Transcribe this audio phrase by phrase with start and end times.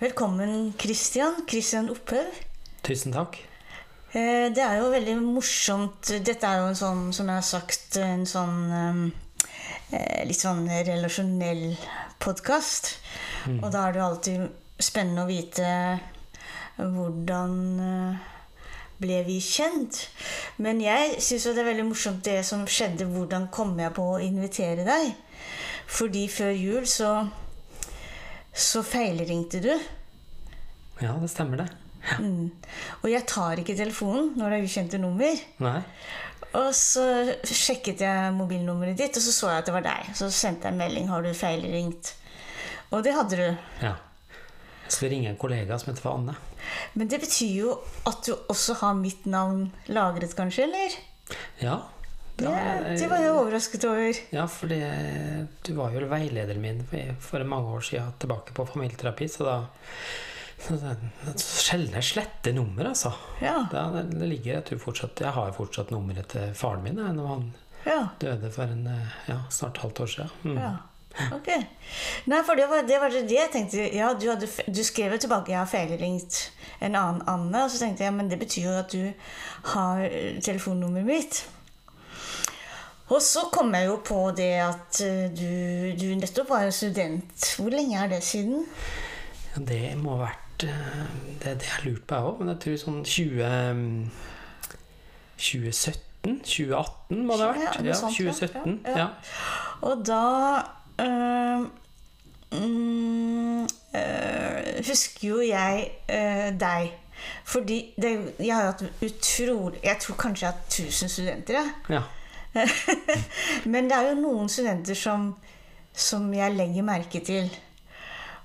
[0.00, 1.34] Velkommen, Christian.
[1.48, 2.26] Christian Opphøv.
[2.84, 3.38] Tusen takk.
[4.12, 6.10] Eh, Det er jo veldig morsomt.
[6.26, 8.58] Dette er jo en sånn, som jeg har sagt, en sånn
[9.92, 11.76] eh, litt sånn relasjonell
[12.20, 12.98] podkast.
[13.62, 14.46] Og da er det jo alltid
[14.82, 15.72] spennende å vite
[16.76, 18.28] hvordan eh,
[19.00, 20.02] ble vi kjent?
[20.60, 23.08] Men jeg syns det er veldig morsomt det som skjedde.
[23.16, 25.14] Hvordan kom jeg på å invitere deg?
[25.88, 27.14] Fordi før jul så
[28.56, 29.72] så feilringte du.
[31.02, 31.68] Ja, det stemmer, det.
[32.22, 32.50] Mm.
[33.02, 35.42] Og jeg tar ikke telefonen når det er ukjente nummer.
[35.64, 35.80] Nei.
[36.56, 37.04] Og så
[37.44, 40.12] sjekket jeg mobilnummeret ditt, og så så jeg at det var deg.
[40.16, 42.14] Så sendte jeg en melding 'Har du feilringt?'
[42.92, 43.56] Og det hadde du.
[43.82, 43.96] Ja.
[44.88, 46.36] Så ringer ringe en kollega som heter for Anne.
[46.94, 50.62] Men det betyr jo at du også har mitt navn lagret, kanskje?
[50.62, 50.94] Eller?
[51.60, 51.80] Ja.
[52.36, 54.18] Det, Ja, det var jeg overrasket over.
[54.34, 56.82] Ja, for du var jo veilederen min
[57.20, 59.56] for- mange år siden tilbake på familieterapi, så da
[60.68, 60.96] det
[61.36, 63.12] det jeg sletter nummer, altså.
[63.40, 63.66] Ja.
[63.72, 67.54] Da, det ligger, at du fortsatt, jeg har fortsatt nummeret til faren min når han
[67.86, 68.08] Ja.
[68.18, 70.30] døde for en, eh, ja, snart halvt år siden.
[70.44, 70.56] Mm.
[70.58, 70.76] ja.
[71.32, 71.48] Ok.
[72.26, 73.94] Nei, for det var det, var det jeg tenkte.
[73.94, 76.50] Ja, du, hadde, du skrev jo tilbake 'Jeg har feilringt
[76.80, 79.12] en annen Anne', og så tenkte jeg men det betyr jo at du
[79.64, 81.46] har eh, telefonnummeret mitt.
[83.06, 85.50] Og så kom jeg jo på det at eh, du,
[86.00, 87.52] du nettopp var jo student.
[87.58, 88.64] Hvor lenge er det siden?
[89.52, 91.04] Ja, det må ha vært eh,
[91.42, 93.46] Det, det har jeg lurt på, jeg òg, men jeg tror sånn 20
[95.36, 96.02] 2017?
[96.42, 97.80] 2018 må det ha vært?
[97.86, 98.32] Ja, sant, ja.
[98.32, 98.80] 2017.
[98.86, 99.06] Ja, ja.
[99.86, 100.22] Og da
[101.04, 101.66] øh,
[102.58, 103.66] øh,
[104.88, 106.92] husker jo jeg øh, deg.
[107.44, 111.54] Fordi det, jeg har hatt utrolig Jeg tror kanskje jeg har hatt 1000 studenter.
[111.54, 111.70] jeg.
[111.88, 112.02] ja.
[113.72, 115.30] Men det er jo noen studenter som,
[115.92, 117.50] som jeg legger merke til.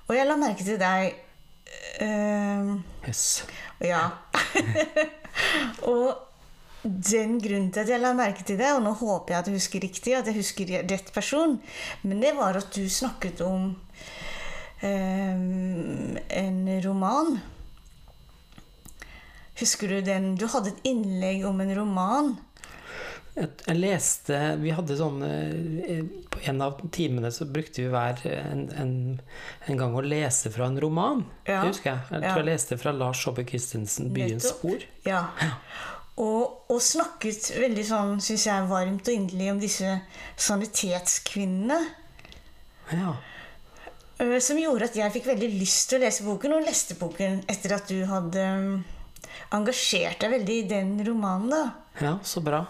[0.08, 1.14] Og jeg la merke til deg
[2.02, 3.46] Uh, yes.
[3.80, 4.10] Ja.
[5.92, 6.18] og
[6.84, 9.60] den grunnen til at jeg la merke til det, og nå håper jeg at jeg
[9.60, 11.60] husker riktig, at jeg husker rett person,
[12.02, 13.76] men det var at du snakket om
[14.82, 15.44] eh,
[16.42, 17.36] en roman.
[19.62, 20.34] Husker du den?
[20.42, 22.34] Du hadde et innlegg om en roman.
[23.32, 26.02] Jeg, leste Vi hadde sånn eh,
[26.34, 28.92] På en av timene så brukte vi hver en, en,
[29.72, 31.22] en gang å lese fra en roman.
[31.48, 31.62] Ja.
[31.62, 32.02] Det husker jeg.
[32.12, 32.34] Jeg Ja.
[32.34, 34.84] tror jeg leste fra Lars Saabye Christensen 'Byens spor'.
[35.08, 35.22] Ja.
[36.20, 39.94] Og, og snakket veldig sånn, syns jeg, varmt og inderlig om disse
[40.38, 41.80] sanitetskvinnene.
[42.92, 43.16] Ja.
[44.20, 47.44] Øh, Som gjorde at jeg fikk veldig lyst til å lese boken, og leste boken
[47.50, 48.44] etter at du hadde
[49.56, 51.50] engasjert deg veldig i den romanen.
[51.50, 51.64] da.
[52.02, 52.66] ja, så bra.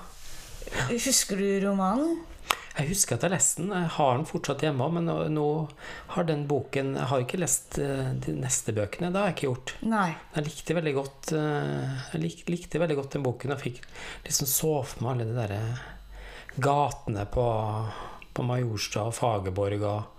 [0.91, 2.19] Husker du romanen?
[2.71, 3.73] Jeg husker at jeg leste den.
[3.75, 5.47] Jeg har den fortsatt hjemme men nå, nå
[6.15, 9.11] har den boken Jeg har ikke lest eh, de neste bøkene.
[9.11, 9.73] Det har jeg ikke gjort.
[9.91, 10.07] Nei.
[10.37, 13.81] Jeg likte veldig godt eh, Jeg lik, likte veldig godt den boken Jeg fikk
[14.27, 15.61] liksom så for meg alle de derre
[16.61, 17.45] gatene på,
[18.35, 20.17] på Majorstua og Fagerborg og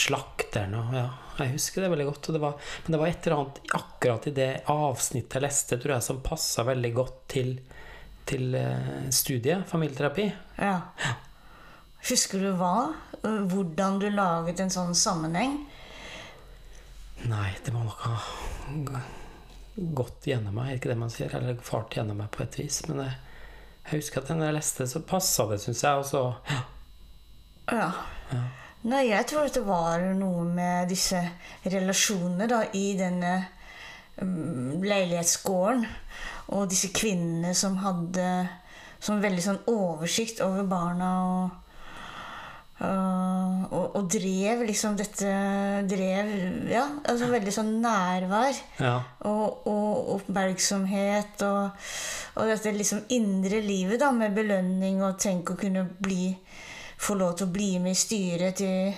[0.00, 1.02] slakteren og Ja,
[1.36, 2.28] jeg husker det veldig godt.
[2.32, 2.54] Det var,
[2.84, 6.22] men det var et eller annet akkurat i det avsnittet jeg leste, tror jeg, som
[6.24, 7.54] passa veldig godt til,
[8.28, 10.28] til eh, studiet, familieterapi.
[10.58, 10.78] Ja.
[12.08, 12.92] Husker du hva?
[13.22, 15.58] Øh, Hvordan du laget en sånn sammenheng?
[17.30, 18.16] Nei, det må nok ha
[19.76, 21.32] gått gjennom meg, er ikke det man sier?
[21.38, 22.80] Eller fart gjennom meg på et vis.
[22.88, 23.14] Men jeg,
[23.86, 26.02] jeg husker at når jeg leste, så passa det, syns jeg.
[26.02, 26.24] Og så
[27.70, 27.92] ja,
[28.32, 28.42] Ja.
[28.82, 31.20] Nei, jeg tror at det var noe med disse
[31.62, 33.36] relasjonene da, i denne
[34.18, 35.84] um, leilighetsgården.
[36.52, 38.28] Og disse kvinnene som hadde
[39.02, 41.50] som veldig sånn oversikt over barna og
[42.86, 45.32] øh, og, og drev liksom dette
[45.90, 46.30] Drev
[46.70, 48.58] Ja, altså veldig sånn nærvær.
[48.82, 48.94] ja,
[49.28, 51.88] Og, og oppmerksomhet og,
[52.36, 56.30] og dette liksom indre livet da, med belønning og tenk å kunne bli,
[57.02, 58.92] få lov til å bli med i styret til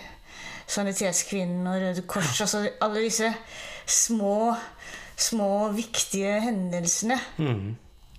[0.66, 2.40] Sanitetskvinnen og Røde Kors.
[2.44, 3.32] Altså alle disse
[3.86, 4.54] små,
[5.16, 7.20] små viktige hendelsene.
[7.38, 7.76] mm.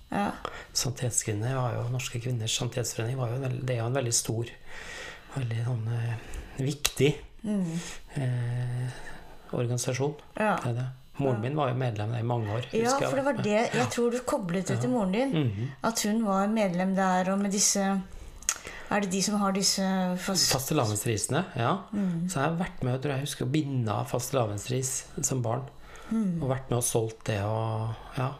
[0.08, 0.30] Ja.
[0.70, 4.52] Var jo Norske kvinners sanitetsforening var jo en, det er jo en veldig stor
[5.34, 6.12] Veldig sånn eh,
[6.62, 7.08] viktig
[7.44, 9.00] eh,
[9.52, 10.14] organisasjon.
[10.38, 10.54] Ja.
[10.62, 10.86] Det er det.
[11.20, 12.68] Moren min var jo medlem der i mange år.
[12.72, 15.34] ja, for det var det jeg tror du koblet det til moren din.
[15.36, 15.70] Mhm.
[15.84, 17.84] At hun var medlem der, og med disse
[18.88, 19.82] Er det de som har disse
[20.22, 20.52] fast...
[20.52, 21.72] Fastelavnsrisene, ja.
[21.90, 22.28] Mm.
[22.30, 24.92] Så jeg har vært med tror jeg husker å binde av fastelavnsris
[25.26, 25.64] som barn.
[26.10, 26.42] Mm.
[26.42, 28.30] Og vært med og solgt det og Ja.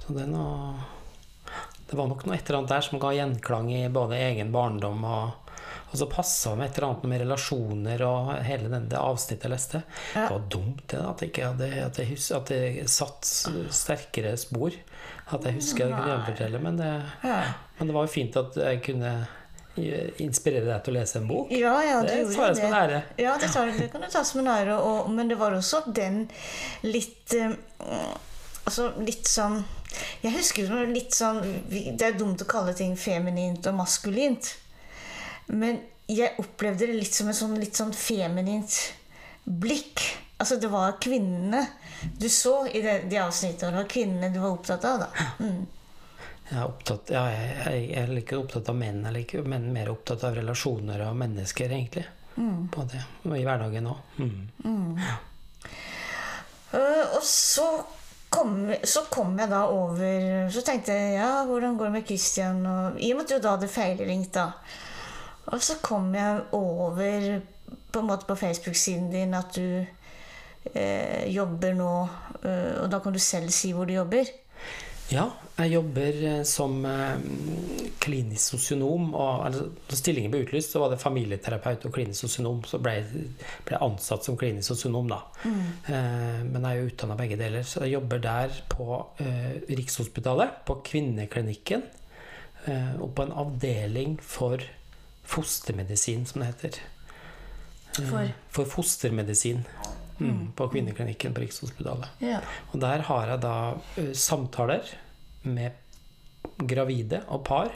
[0.00, 0.74] Så det er noe
[1.90, 5.04] Det var nok noe et eller annet der som ga gjenklang i både egen barndom
[5.04, 5.30] og
[5.90, 9.50] Og så passa med et eller annet med relasjoner og hele den, det avsnittet jeg
[9.50, 9.80] leste.
[10.14, 10.22] Ja.
[10.28, 13.30] Det var dumt det, at, jeg ikke hadde, at, jeg hus, at det satt
[13.74, 14.76] sterkere spor.
[15.34, 16.92] At jeg husker jeg kunne gjenfortelle, men det,
[17.26, 17.40] Ja.
[17.78, 19.12] men det var jo fint at jeg kunne
[19.76, 21.52] inspirere deg til å lese en bok.
[21.54, 23.02] Ja, ja, Det det tar jeg som en ære.
[23.16, 24.78] Ja, det, tar, det kan du ta som en ære.
[24.78, 26.24] Og, men det var også den
[26.82, 27.54] litt øh,
[28.66, 29.62] Altså litt sånn
[30.22, 31.40] Jeg husker litt sånn
[31.70, 34.52] Det er dumt å kalle ting feminint og maskulint.
[35.50, 35.80] Men
[36.10, 38.76] jeg opplevde det litt som et sånn, litt sånn feminint
[39.44, 40.02] blikk.
[40.40, 41.64] Altså det var kvinnene
[42.18, 43.72] du så i det, de avsnittene.
[43.72, 45.04] Det var kvinnene du var opptatt av.
[45.04, 45.26] da.
[45.40, 45.66] Mm.
[46.50, 49.68] Jeg er, opptatt, ja, jeg, jeg, jeg er like opptatt av menn, jeg er men
[49.70, 52.06] mer opptatt av relasjoner og mennesker, egentlig.
[52.72, 53.98] På det, og i hverdagen òg.
[54.18, 54.98] Mm.
[56.74, 57.66] Øh, og så
[58.30, 62.60] kom, så kom jeg da over Så tenkte jeg ja, hvordan går det med Christian?
[62.66, 64.50] Og, I og med at du da hadde feilringt, da.
[65.50, 67.40] Og så kom jeg over
[67.90, 69.84] på en måte på Facebook-siden din at du
[70.74, 71.94] eh, jobber nå
[72.44, 74.30] øh, Og da kan du selv si hvor du jobber.
[75.10, 75.26] Ja,
[75.58, 77.22] jeg jobber eh, som eh,
[78.00, 79.10] klinisk sosionom.
[79.18, 82.62] Og altså, når stillingen ble utlyst, så var det familieterapeut og klinisk sosionom.
[82.68, 83.24] Så ble jeg
[83.66, 85.20] ble ansatt som klinisk sosionom, da.
[85.44, 87.66] Eh, men jeg er jo utdanna begge deler.
[87.66, 91.84] Så jeg jobber der på eh, Rikshospitalet, på kvinneklinikken.
[92.70, 94.62] Eh, og på en avdeling for
[95.30, 96.80] fostermedisin, som det heter.
[97.90, 98.30] For?
[98.54, 99.64] for fostermedisin.
[100.20, 102.20] Mm, på kvinneklinikken på Rikshospitalet.
[102.24, 102.42] Ja.
[102.70, 103.54] Og der har jeg da
[104.16, 104.90] samtaler
[105.48, 105.72] med
[106.68, 107.72] gravide og par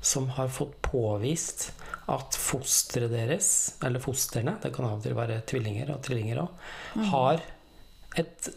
[0.00, 1.72] som har fått påvist
[2.08, 3.50] at fosteret deres,
[3.84, 6.66] eller fostrene, det kan av og til være tvillinger og trillinger òg,
[7.12, 7.44] har
[8.18, 8.50] et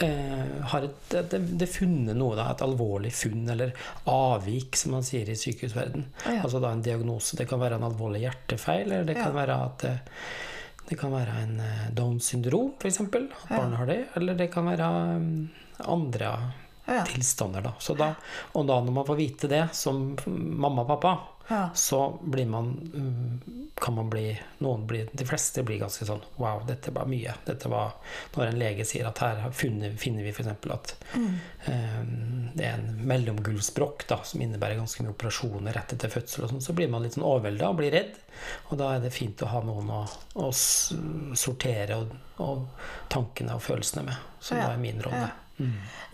[0.00, 3.74] Uh, har et, det, det funnet noe, da, et alvorlig funn, eller
[4.08, 6.06] avvik, som man sier i sykehusverden.
[6.24, 6.38] Ja.
[6.38, 7.36] Altså da en diagnose.
[7.36, 9.92] Det kan være en alvorlig hjertefeil, eller det kan være at det,
[10.90, 13.00] det kan være en eh, Downs syndrom, f.eks.
[13.00, 13.12] At
[13.48, 13.98] barnet har det.
[14.18, 14.88] Eller det kan være
[15.20, 15.48] mm,
[15.86, 16.32] andre
[16.90, 17.04] Ja.
[17.06, 17.62] tilstander.
[17.62, 17.72] Da.
[17.78, 18.14] Så da.
[18.58, 21.12] Og da når man får vite det som mamma og pappa,
[21.50, 21.70] Ja.
[21.74, 23.40] så blir man mm,
[23.80, 27.32] kan man bli Noen blir De fleste blir ganske sånn Wow, dette var mye.
[27.46, 27.96] Dette var
[28.36, 30.50] Når en lege sier at her funnet, finner vi f.eks.
[30.70, 30.92] at
[31.66, 32.02] eh,
[32.54, 36.74] det er en mellomgulvsbrokk som innebærer ganske mye operasjoner rett etter fødsel, og sånn, så
[36.76, 38.16] blir man litt sånn overvelda og blir redd.
[38.70, 40.00] Og da er det fint å ha noen å,
[40.42, 42.66] å sortere og, og
[43.12, 44.26] tankene og følelsene med.
[44.40, 45.28] Så Ja, da er min rolle.
[45.28, 45.36] ja.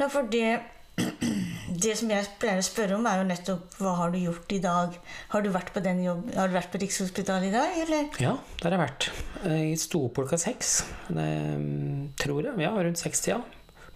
[0.00, 0.58] Ja, for det
[0.96, 4.60] Det som jeg pleier å spørre om, er jo nettopp hva har du gjort i
[4.64, 4.94] dag?
[5.34, 8.06] Har du vært på den jobb, Har du vært på Rikshospitalet i dag, eller?
[8.22, 8.32] Ja,
[8.62, 9.08] der har jeg vært.
[9.52, 10.70] Jeg sto opp klokka seks,
[11.10, 12.54] tror jeg.
[12.64, 13.42] Ja, rundt sekstida.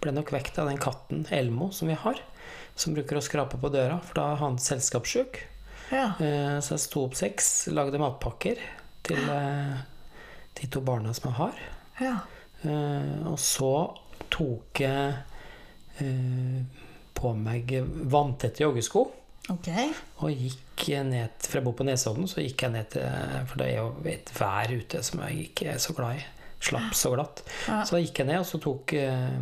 [0.01, 2.21] Ble nok vekt av den katten Elmo som vi har,
[2.77, 5.41] som bruker å skrape på døra, for da er han selskapssjuk.
[5.91, 6.11] Ja.
[6.21, 8.61] Eh, Så jeg sto opp seks, lagde matpakker
[9.09, 9.81] til eh,
[10.61, 11.65] de to barna som jeg har.
[12.01, 12.19] ja.
[12.61, 13.73] Eh, Og så
[14.31, 15.15] tok jeg
[17.21, 17.73] på meg
[18.11, 19.07] vanntette joggesko.
[19.51, 19.91] Okay.
[20.23, 23.07] Og gikk ned For jeg bor på Nesodden, så gikk jeg ned til
[23.51, 26.29] For det er jo et vær ute som jeg ikke er så glad i.
[26.61, 27.41] Slapp så glatt.
[27.69, 27.81] Ja.
[27.89, 29.37] Så da gikk jeg ned, og så tok eh,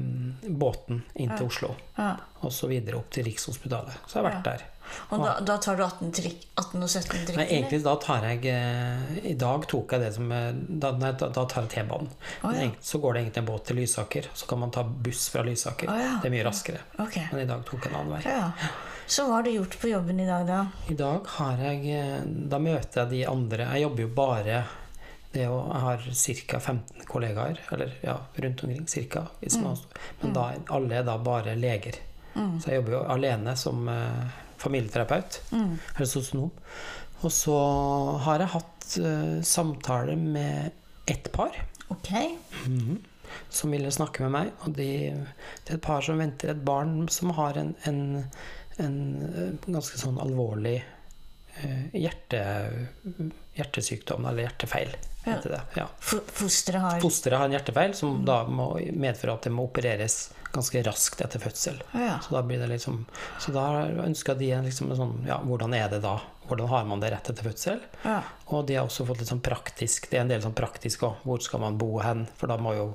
[0.46, 1.72] båten inn til Oslo.
[1.96, 2.12] Ja.
[2.46, 4.04] Og så videre opp til Rikshospitalet.
[4.06, 4.62] Så jeg har vært der.
[5.08, 7.38] Og da, da tar du 18, trikk, 18 og 17 trikk?
[7.38, 11.12] Nei, egentlig da tar jeg eh, I dag tok jeg det som eh, Da, nei,
[11.20, 12.10] da, da tar jeg T-banen.
[12.42, 12.68] Oh, ja.
[12.80, 15.90] Så går det egentlig en båt til Lysaker, så kan man ta buss fra Lysaker.
[15.92, 16.16] Oh, ja.
[16.22, 16.82] Det er mye raskere.
[17.06, 17.28] Okay.
[17.32, 18.22] Men i dag tok jeg en annen vei.
[18.26, 18.72] Ja.
[19.08, 20.58] Så hva har du gjort på jobben i dag, da?
[20.92, 22.18] I dag har jeg eh,
[22.52, 24.58] Da møter jeg de andre Jeg jobber jo bare
[25.32, 26.04] det å, Jeg har
[26.50, 26.60] ca.
[26.60, 29.24] 15 kollegaer, eller ja, rundt omkring ca.
[30.20, 32.00] Men da, alle er da bare leger.
[32.32, 33.88] Så jeg jobber jo alene som
[34.58, 35.40] familieterapeut.
[35.52, 36.50] Eller sosionom.
[37.20, 37.58] Og så
[38.24, 40.70] har jeg hatt uh, samtaler med
[41.08, 42.08] ett par Ok.
[42.66, 42.96] -hmm.
[43.48, 44.50] som ville snakke med meg.
[44.60, 45.26] Og de,
[45.64, 48.24] det er et par som venter et barn som har en, en,
[48.76, 48.98] en
[49.34, 50.84] eh, ganske sånn alvorlig
[51.64, 52.42] uh, hjerte,
[53.54, 55.60] hjertesykdom, eller hjertefeil, heter det.
[55.76, 55.86] Ja.
[56.00, 60.82] Fosteret har Fosteret har en hjertefeil som da må medføre at det må opereres ganske
[60.86, 61.76] raskt etter fødsel.
[61.94, 62.18] Ja.
[62.24, 63.04] Så da blir det liksom
[63.38, 63.66] Så da
[64.06, 66.16] ønska de en liksom en sånn Ja, hvordan er det da?
[66.48, 67.80] Hvordan har man det rett etter fødsel?
[68.04, 68.22] Ja.
[68.48, 71.18] Og de har også fått litt sånn praktisk Det er en del sånn praktisk òg.
[71.28, 72.22] Hvor skal man bo hen?
[72.40, 72.86] For da må jo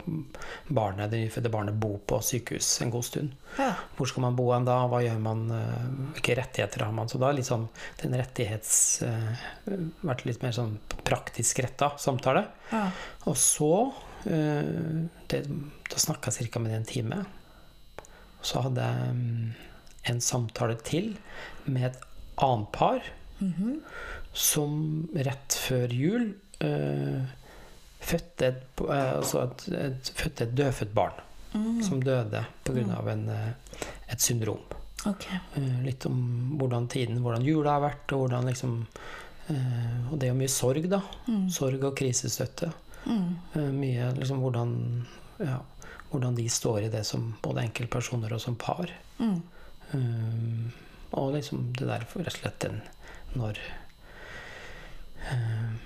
[0.74, 3.36] barnet, det nyfødte barnet bo på sykehus en god stund.
[3.60, 3.74] Ja.
[3.98, 4.80] Hvor skal man bo hen da?
[4.90, 5.44] Hva gjør man?
[5.54, 7.08] eh, Hvilke rettigheter har man?
[7.12, 7.68] Så da er litt sånn
[8.02, 9.04] den rettighets...
[9.06, 9.46] eh,
[10.02, 10.74] Vært litt mer sånn
[11.06, 12.48] praktisk retta samtale.
[12.74, 12.88] Ja.
[13.30, 13.70] Og så
[14.26, 15.46] eh, det,
[15.94, 16.60] Da snakka jeg ca.
[16.60, 17.22] med det en time.
[18.44, 19.54] Så hadde jeg mm,
[20.12, 21.14] en samtale til
[21.66, 22.02] med et
[22.44, 23.06] annet par
[24.34, 24.74] som
[25.14, 26.30] rett før jul
[26.66, 27.24] øh,
[28.04, 31.22] fødte et, eh, altså et, et, et dødfødt barn
[31.86, 33.02] som døde pga.
[33.02, 33.30] Mm.
[34.10, 34.62] et syndrom.
[35.06, 35.28] Ok.
[35.56, 38.80] Eh, litt om hvordan tiden, hvordan jula har vært, og hvordan liksom
[39.52, 41.02] eh, Og det er jo mye sorg, da.
[41.52, 42.72] Sorg og krisestøtte.
[43.06, 43.30] Mm.
[43.54, 44.74] Eh, mye liksom hvordan
[45.44, 45.60] ja,
[46.14, 48.94] hvordan de står i det som både enkeltpersoner og som par.
[49.20, 49.42] Mm.
[49.94, 50.72] Um,
[51.14, 52.80] og liksom det der for rett og slett den
[53.38, 53.60] når
[55.30, 55.78] um,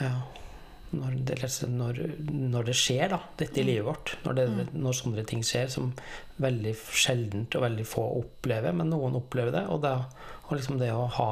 [0.00, 0.16] Ja
[0.90, 1.36] når det,
[1.68, 4.14] når, når det skjer, da, dette i livet vårt.
[4.24, 5.90] Når, det, når sånne ting skjer som
[6.40, 9.64] veldig sjeldent og veldig få opplever, men noen opplever det.
[9.68, 9.92] Og, det,
[10.48, 11.30] og liksom det å ha,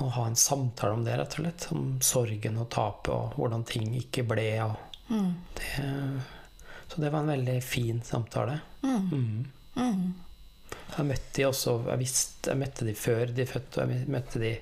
[0.00, 1.68] å ha en samtale om det, rett og slett.
[1.76, 4.50] Om sorgen og tapet og hvordan ting ikke ble.
[4.68, 5.34] Og Mm.
[5.54, 5.84] det,
[6.96, 8.58] så det var en veldig fin samtale.
[8.82, 9.10] Mm.
[9.12, 9.44] Mm.
[9.76, 10.14] Mm.
[10.96, 14.40] Jeg møtte de også Jeg visste jeg møtte de før de fødte, og jeg møtte
[14.40, 14.54] de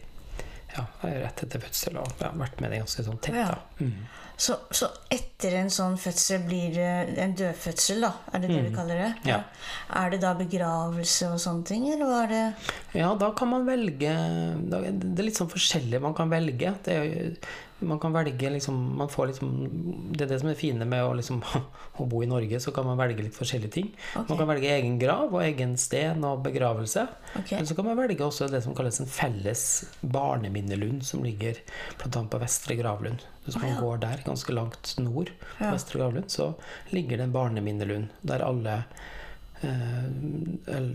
[0.75, 3.37] ja, rett etter fødsel og jeg har vært med det ganske sånn tett.
[3.39, 3.55] Ja.
[3.79, 3.93] Mm.
[4.35, 6.89] Så, så etter en sånn fødsel blir det
[7.23, 8.09] en dødfødsel, da?
[8.35, 8.75] Er det det vi Mm.
[8.81, 9.13] kaller det?
[9.31, 9.37] Ja.
[9.95, 13.65] Er det da begravelse og sånne ting, eller hva er det Ja, da kan man
[13.69, 14.11] velge
[14.67, 16.75] Det er litt sånn forskjellig man kan velge.
[16.83, 17.37] Det er jo,
[17.79, 19.49] man kan velge liksom Man får liksom
[20.13, 21.43] Det er det som er fine med å liksom
[22.01, 23.91] å bo i Norge, så kan man velge litt forskjellige ting.
[23.95, 24.25] Okay.
[24.29, 27.07] Man kan velge egen grav og egen sten og begravelse.
[27.41, 27.59] Okay.
[27.59, 29.65] Men så kan man velge også det som kalles en felles
[30.01, 31.61] barneminnelund, som ligger
[32.01, 32.25] bl.a.
[32.31, 33.23] på Vestre Gravlund.
[33.45, 33.81] Hvis man ja.
[33.83, 35.75] går der, ganske langt nord, på Ja.
[35.77, 36.51] Vestre Gravlund, så
[36.91, 38.81] ligger det en barneminnelund der alle
[39.63, 40.11] eh,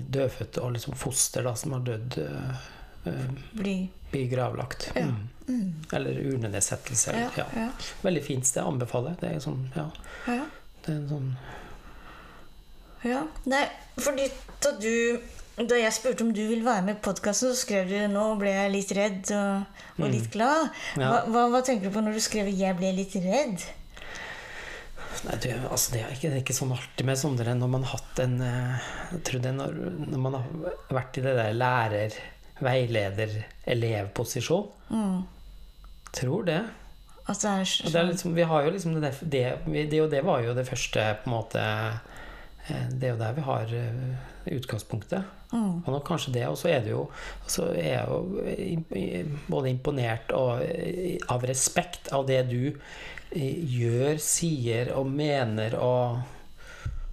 [0.09, 2.67] dødfødte og liksom foster da, som har dødd, eh,
[3.10, 4.92] eh, Blir blir gravlagt.
[4.96, 5.01] Ja.
[5.01, 5.30] Mm.
[5.48, 5.74] mm.
[5.92, 7.12] Eller urnenedsettelse.
[7.12, 7.46] Eller, ja.
[7.56, 7.70] ja,
[8.01, 8.63] Veldig fint sted.
[8.63, 9.18] Anbefaler.
[9.22, 9.89] Det er sånn, ja,
[10.28, 10.46] ja.
[10.86, 11.34] det er en sånn
[13.06, 13.63] Ja, nei,
[13.96, 14.25] fordi
[14.60, 14.92] da du
[15.60, 18.54] Da jeg spurte om du ville være med i podkasten, så skrev du nå ble
[18.54, 20.70] jeg litt redd og, og litt glad.
[20.96, 21.04] Mm.
[21.04, 23.66] Hva, hva, hva tenker du på når du skrev 'jeg ble litt redd'?
[25.28, 27.84] Nei, du, altså det, er ikke, det er ikke sånn alltid med sånne når man
[27.84, 29.80] har hatt en eh, Jeg tror det når,
[30.13, 32.16] når man har vært i det der lærer,
[32.63, 33.36] veileder,
[33.70, 34.68] elevposisjon.
[34.89, 35.22] Mm.
[36.16, 36.62] Tror det.
[37.30, 37.50] Altså,
[37.86, 39.44] det det, liksom, vi har jo liksom det, det,
[39.92, 43.36] det, og det var jo det første på en måte eh, Det er jo der
[43.38, 45.24] vi har eh, utgangspunktet.
[45.51, 45.84] mm.
[45.86, 47.10] Og kanskje det, og så er det jo
[47.48, 50.63] Så er jeg jo både imponert og
[51.30, 52.74] av respekt av det du
[53.36, 56.22] eh, gjør, sier og mener og,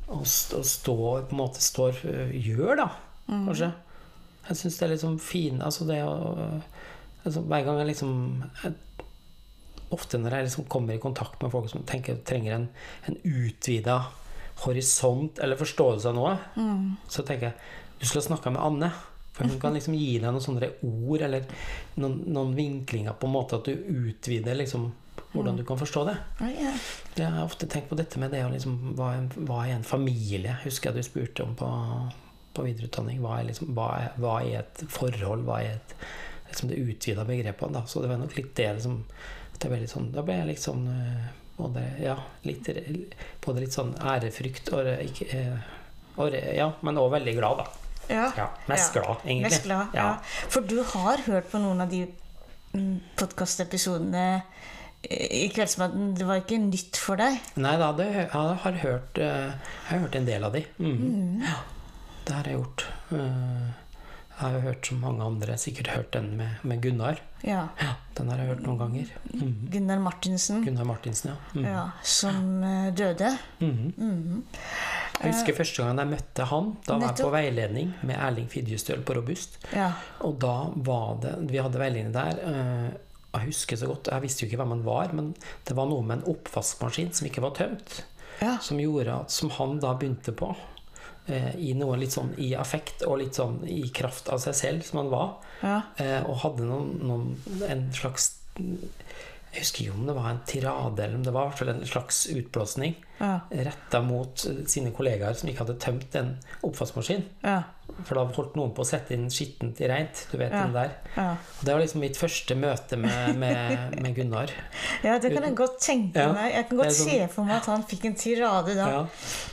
[0.09, 2.01] og, og står på en måte står
[2.33, 2.89] Gjør, da,
[3.27, 3.75] kanskje.
[4.49, 6.13] Jeg syns det er liksom fin Altså det å
[7.25, 8.13] altså, Hver gang jeg liksom
[8.63, 8.75] jeg,
[9.97, 12.69] Ofte når jeg liksom kommer i kontakt med folk som tenker, trenger en,
[13.07, 14.01] en utvida
[14.65, 16.97] horisont eller forståelse av noe, Mm.
[17.09, 17.55] så tenker jeg
[18.01, 18.89] du skulle ha snakka med Anne.
[19.37, 21.45] For hun kan liksom gi deg noen sånne ord eller
[22.01, 24.89] noen, noen vinklinger på en måte at du utvider liksom
[25.35, 26.17] hvordan du kan forstå det.
[27.21, 29.13] Jeg har ofte tenkt på dette med det å liksom hva
[29.67, 30.57] er en familie?
[30.65, 31.69] Husker jeg du spurte om på,
[32.57, 33.21] på videreutdanning.
[33.25, 35.45] Hva er, liksom, hva, er, hva er et forhold?
[35.47, 35.97] Hva er et,
[36.51, 37.75] liksom det utvida begrepet?
[37.77, 37.85] Da.
[37.91, 39.03] Så det var nok litt det liksom
[39.57, 42.69] det ble litt sånn, Da ble jeg eh, både, ja, litt,
[43.45, 45.73] både litt sånn ærefrykt og ikke, eh,
[46.21, 47.67] og, Ja, men òg veldig glad, da.
[48.13, 48.27] ja.
[48.37, 49.01] Ja, mest Ja.
[49.03, 49.51] glad, egentlig.
[49.51, 50.09] Mest glad, ja.
[50.53, 52.07] For du har hørt på noen av de
[53.17, 54.43] podkastepisodene
[55.07, 56.15] i Kveldsmaten.
[56.19, 57.39] Det var ikke nytt for deg?
[57.57, 60.65] Nei da, jeg har hørt, eh, jeg har hørt en del av de.
[60.79, 61.43] Mm.
[61.47, 61.57] Ja,
[62.27, 62.87] det har jeg gjort.
[63.13, 63.67] Eh,
[64.37, 67.17] Jeg har jo hørt som mange andre, sikkert hørt den med, med Gunnar.
[67.43, 67.63] Ja.
[67.81, 69.13] Ja, den har jeg hørt noen ganger.
[69.33, 69.55] Mm.
[69.73, 71.37] Gunnar Martinsen, Gunnar Martinsen, ja.
[71.55, 71.65] Mm.
[71.71, 73.31] ja, som eh, døde.
[73.63, 73.95] Mm.
[73.97, 74.43] Mhm.
[75.23, 76.69] Jeg husker første gang jeg møtte han.
[76.85, 79.57] Da var jeg på veiledning med Erling Fidjestøl på Robust.
[79.73, 79.89] Ja.
[80.29, 80.53] Og da
[80.85, 82.37] var det Vi hadde veiledning der.
[82.45, 82.91] eh,
[83.39, 85.33] Jeg husker så godt, jeg visste jo ikke hvem han var, men
[85.65, 88.03] det var noe med en oppvaskmaskin som ikke var tømt.
[88.43, 88.59] ja.
[88.61, 90.53] som gjorde at Som han da begynte på.
[91.27, 94.85] Eh, I noe litt sånn i affekt og litt sånn i kraft av seg selv,
[94.87, 95.33] som han var.
[95.63, 95.81] ja.
[95.99, 98.37] Eh, og hadde noen, noen en slags
[99.57, 102.93] Jeg husker ikke om det var en tirade, eller om det var en slags utblåsning
[103.23, 103.39] ja.
[103.51, 106.35] retta mot eh, sine kollegaer som ikke hadde tømt en
[106.67, 107.25] oppvaskmaskin.
[107.47, 107.63] ja.
[108.05, 110.25] For da holdt noen på å sette inn skittent i reint.
[110.29, 110.65] Du vet Ja.
[110.67, 110.91] den der.
[111.17, 111.29] ja.
[111.63, 114.51] Det var liksom mitt første møte med, med, med Gunnar.
[115.07, 116.53] Ja, det kan jeg godt tenke meg.
[116.53, 118.89] Jeg kan godt sånn- se for meg at han fikk en tirade da.
[118.91, 119.03] Ja,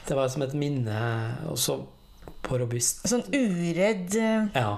[0.10, 0.98] det var som et minne
[1.54, 1.78] også
[2.44, 3.06] på Robust.
[3.08, 4.74] Sånn uredd, eh, Ja.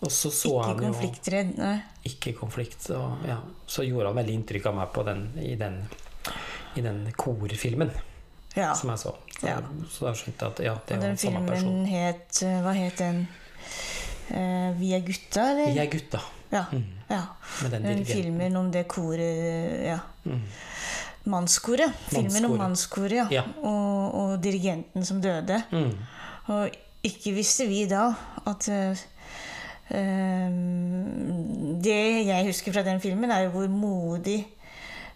[0.00, 1.50] Og så så ikke han jo konfliktredd.
[1.58, 1.82] Nei.
[2.08, 2.86] ikke konflikt.
[2.96, 3.36] Og ja,
[3.68, 5.82] så gjorde han veldig inntrykk av meg på den, i, den,
[6.76, 7.90] i den korfilmen
[8.56, 8.72] Ja.
[8.74, 9.12] som jeg så.
[9.40, 9.58] Så, Ja.
[9.90, 11.68] så da skjønte jeg at ja, det var den samme person.
[11.68, 13.20] filmen het eh, Hva het den?
[14.30, 15.72] eh, Vi er gutta, eller?
[15.74, 16.20] Vi er gutta.
[16.50, 16.64] Ja.
[17.10, 17.20] ja.
[17.62, 19.98] Med den Den filmen om det koret Ja.
[20.24, 20.42] Mm.
[21.24, 21.92] Mannskoret.
[22.08, 23.12] Filmen om Mannskoret.
[23.12, 23.26] ja.
[23.30, 23.42] Ja.
[23.62, 25.62] Og, og dirigenten som døde.
[25.70, 25.92] Mm.
[26.48, 26.70] Og
[27.04, 28.14] ikke visste vi da
[28.46, 28.96] at eh,
[31.84, 34.46] Det jeg husker fra den filmen, er jo hvor modig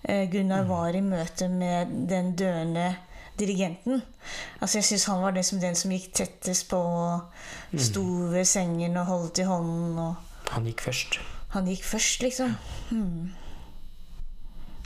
[0.03, 2.97] eh, Gunnar var i møte med den døende
[3.39, 4.03] dirigenten.
[4.61, 8.03] Altså Jeg syns han var det som den som gikk tettest på, og sto
[8.33, 9.99] ved sengen og holdt i hånden.
[9.99, 10.15] og
[10.51, 11.19] Han gikk først.
[11.55, 12.55] Han gikk først, liksom.
[12.91, 13.33] Hmm.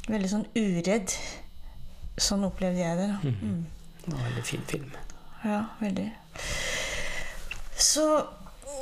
[0.09, 1.13] Veldig sånn uredd.
[2.19, 3.09] Sånn opplevde jeg det.
[3.09, 3.19] da.
[3.23, 3.67] Mm.
[4.05, 4.91] Det var en veldig fin film.
[5.45, 6.09] Ja, veldig.
[7.79, 8.05] Så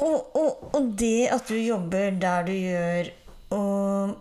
[0.02, 3.10] og, og, og det at du jobber der du gjør,
[3.56, 4.16] og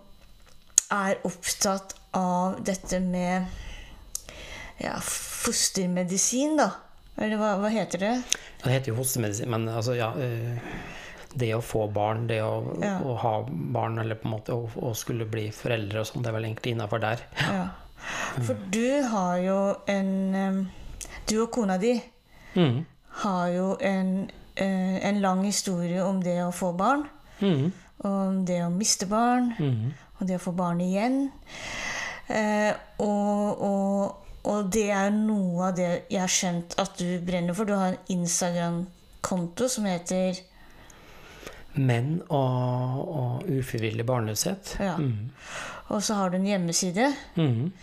[0.95, 3.47] er opptatt av dette med
[4.79, 6.69] ja, fostermedisin, da.
[7.17, 8.13] Eller hva, hva heter det?
[8.63, 10.57] Det heter jo fostermedisin, men altså, ja eh,
[11.35, 12.97] Det å få barn, det å, Ja.
[13.03, 16.31] å ha barn, eller på en måte å, å skulle bli foreldre og sånn, det
[16.31, 17.23] er vel egentlig innafor der.
[17.39, 17.65] Ja.
[18.45, 20.69] For du har jo en
[21.27, 21.95] Du og kona di
[22.55, 22.85] Mm.
[23.23, 27.05] har jo en, eh, en lang historie om det å få barn.
[27.39, 27.71] Mm.
[28.07, 29.53] Om det å miste barn.
[29.59, 29.93] Mm.
[30.19, 31.25] Og det å få barn igjen.
[32.27, 32.71] Eh,
[33.03, 34.15] og, og,
[34.47, 37.67] og det er noe av det jeg har skjønt at du brenner for.
[37.67, 40.39] Du har en Instagram-konto som heter
[41.75, 44.77] Menn og, og ufrivillig barnløshet.
[44.79, 44.95] Ja.
[44.95, 45.33] Mm.
[45.91, 47.73] Og så har du en hjemmeside Mm.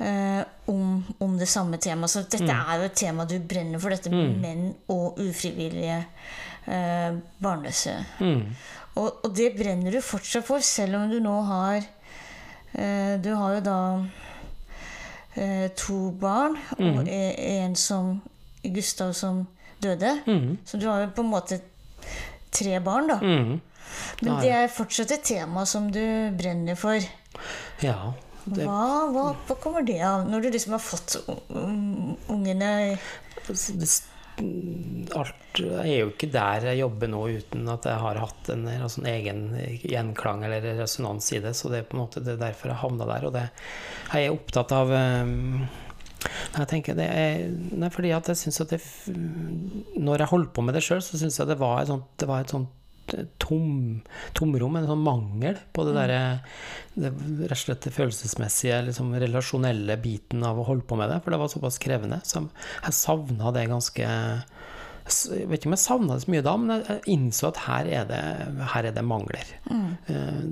[0.00, 0.42] Eh,
[0.72, 2.10] om, om det samme temaet.
[2.12, 6.00] Så dette er jo et tema du brenner for, dette med menn og ufrivillige
[6.66, 7.96] eh, barnløse.
[8.20, 8.42] Mm.
[8.96, 13.54] Og, og det brenner du fortsatt for, selv om du nå har eh, Du har
[13.58, 13.78] jo da
[15.36, 18.16] eh, to barn, og e- en som
[18.64, 19.46] Gustav som
[19.80, 20.18] døde.
[20.26, 20.58] Mm.
[20.66, 21.60] Så du har jo på en måte
[22.52, 23.20] tre barn, da.
[23.22, 23.60] Mm.
[24.20, 26.02] Men det er fortsatt et tema som du
[26.36, 27.00] brenner for.
[27.82, 28.12] Ja.
[28.44, 31.18] Det, Hva, hva, hva kommer det av, når du liksom har fått
[32.30, 32.70] ungene
[34.40, 38.66] Alt alt er jo ikke der jeg jobber nå uten at jeg har hatt en,
[38.68, 39.42] altså en egen
[39.82, 41.54] gjenklang eller resonans i det.
[41.54, 43.26] Så det er på en måte det er derfor jeg havna der.
[43.26, 43.46] Og det
[44.12, 45.66] jeg er opptatt av um,
[46.20, 47.46] jeg tenker det er,
[47.80, 48.80] nei, fordi at jeg synes at det,
[49.96, 52.28] Når jeg holdt på med det sjøl, så syns jeg det var et sånt, det
[52.28, 52.68] var et sånt
[53.42, 54.02] tom,
[54.38, 56.20] tomrom, en sånn mangel på det derre
[56.94, 61.20] det, rett og slett det følelsesmessige, liksom relasjonelle biten av å holde på med det.
[61.24, 62.20] For det var såpass krevende.
[62.26, 64.06] Så jeg savna det ganske
[65.10, 67.86] jeg vet ikke om jeg savna det så mye da, men jeg- innså at her
[67.90, 68.20] er det,
[68.74, 69.48] her er det mangler.
[69.66, 69.96] Mm.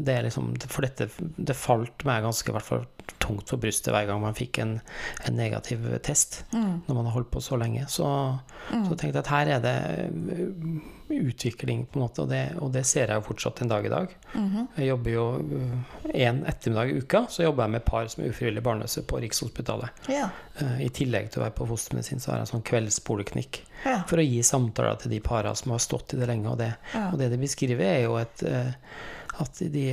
[0.03, 1.07] Det er liksom, for dette
[1.37, 2.87] det falt meg ganske i hvert fall
[3.23, 4.81] tungt for brystet hver gang man fikk en,
[5.29, 6.41] en negativ test.
[6.51, 7.87] Når man har holdt på så lenge.
[7.93, 8.09] Så,
[8.73, 9.77] så tenkte jeg at her er det
[11.11, 13.87] eh, utvikling, på en måte, og det, og det ser jeg jo fortsatt en dag
[13.87, 14.15] i dag.
[14.77, 15.25] Jeg jobber jo
[16.15, 19.91] én ettermiddag i uka, så jobber jeg med par som er ufrivillig barnløse på Rikshospitalet.
[20.13, 20.29] Ja.
[20.61, 24.01] Eh, I tillegg til å være på fostermedisin, så har jeg en sånn kveldspoliklinikk Ja.
[24.11, 26.51] For å gi samtaler til de parene som har stått i det lenge.
[26.51, 27.11] Og det, Ja.
[27.13, 28.73] og det de beskriver, er jo et, eh,
[29.41, 29.85] at de,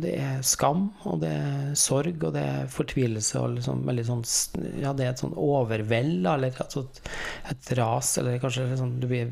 [0.00, 3.84] det er skam, og det er sorg, og det er fortvilelse, og liksom
[4.24, 7.02] sånn Ja, det er et sånn overveld, eller altså et,
[7.50, 9.28] et ras, eller kanskje sånn Du blir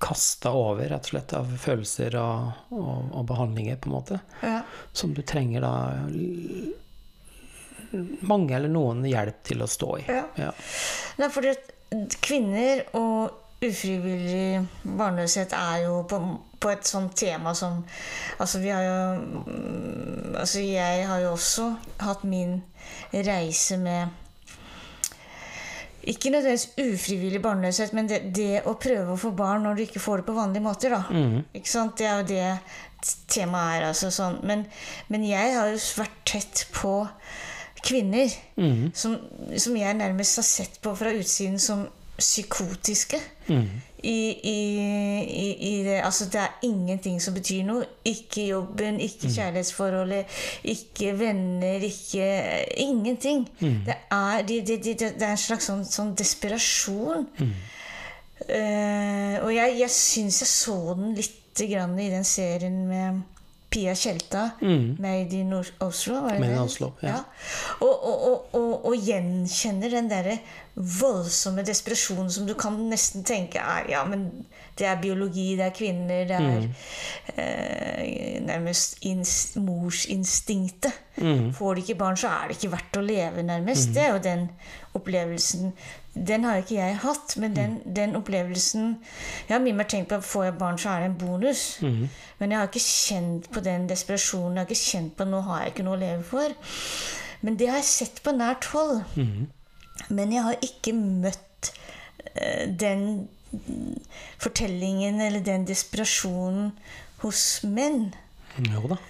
[0.00, 4.20] kasta over, rett og slett, av følelser og, og, og behandlinger, på en måte.
[4.40, 4.62] Ja.
[4.92, 5.74] Som du trenger da
[8.26, 10.04] mange eller noen hjelp til å stå i.
[10.08, 10.24] Ja.
[10.40, 10.50] Ja.
[11.20, 16.18] Nei, at kvinner og ufrivillig barnløshet er jo på,
[16.60, 17.82] på et sånt tema som
[18.38, 19.44] Altså, vi har jo
[20.34, 21.70] Altså, jeg har jo også
[22.02, 22.58] hatt min
[23.14, 24.23] reise med
[26.10, 30.02] ikke nødvendigvis ufrivillig barnløshet, men det, det å prøve å få barn når du ikke
[30.02, 30.90] får det på vanlige måter.
[30.96, 31.02] da.
[31.10, 31.38] Mm.
[31.54, 31.96] Ikke sant?
[31.98, 33.86] Det er jo det temaet er.
[33.88, 34.38] altså sånn.
[34.48, 34.66] Men,
[35.12, 36.94] men jeg har jo vært tett på
[37.84, 38.92] kvinner Mm.
[38.96, 39.18] som,
[39.60, 41.86] som jeg nærmest har sett på fra utsiden som
[42.18, 43.18] psykotiske.
[43.48, 43.66] Mm.
[44.04, 47.86] I, i, i, det, altså det er ingenting som betyr noe.
[48.04, 50.40] Ikke jobben, ikke kjærlighetsforholdet,
[50.74, 52.26] ikke venner, ikke
[52.84, 53.46] Ingenting.
[53.60, 57.28] Det, er, det, det, det, er en slags sånn, sånn desperasjon.
[58.44, 63.22] Eh, og jeg, jeg syns jeg så den litt grann i den serien med
[63.74, 64.50] Pia Tjelta.
[64.62, 64.96] Mm.
[65.02, 66.20] Made in Oslo.
[66.22, 66.60] Var det Made?
[66.62, 67.16] Oslo, ja.
[67.80, 70.38] Og, og, og, og, og gjenkjenner den derre
[70.74, 74.46] voldsomme desperasjonen som du kan nesten tenke er Ja, men
[74.78, 76.68] det er biologi, det er kvinner, det er
[77.38, 80.92] eh, nærmest ins- morsinstinktet.
[81.16, 81.52] Mm.
[81.54, 83.92] Får de ikke barn, så er det ikke verdt å leve, nærmest.
[83.94, 84.48] Det er jo den
[84.94, 85.72] opplevelsen
[86.14, 88.84] den har ikke jeg hatt, men den, den opplevelsen
[89.48, 91.62] Jeg har mye mer tenkt på at får jeg barn, så er det en bonus.
[91.82, 92.04] Mhm.
[92.38, 94.54] Men jeg har ikke kjent på den desperasjonen.
[94.56, 96.54] Jeg har ikke kjent på nå har jeg ikke noe å leve for.
[97.42, 99.02] Men det har jeg sett på nært hold.
[99.16, 99.48] Mhm.
[100.10, 101.72] Men jeg har ikke møtt
[102.36, 103.28] eh, den
[104.42, 106.72] fortellingen eller den desperasjonen
[107.24, 108.12] hos menn.
[108.70, 109.00] Jo da.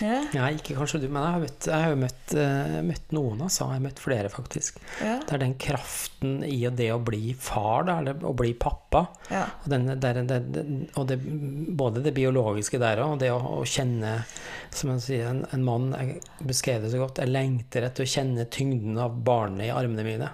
[0.00, 3.10] Ja, Nei, ikke kanskje du, men jeg har, møtt, jeg har jo møtt, uh, møtt
[3.12, 3.66] noen, altså.
[3.66, 4.78] Jeg har møtt flere, faktisk.
[4.96, 9.02] ja, Det er den kraften i det å bli far, da, eller å bli pappa.
[9.28, 9.42] ja.
[9.60, 10.38] Og, den, der, det,
[10.96, 11.18] og det,
[11.76, 14.22] både det biologiske der òg, og det å, å kjenne
[14.72, 17.20] Som jeg sier, en, en mann Jeg beskrev det så godt.
[17.20, 20.30] Jeg lengter etter å kjenne tyngden av barnet i armene mine.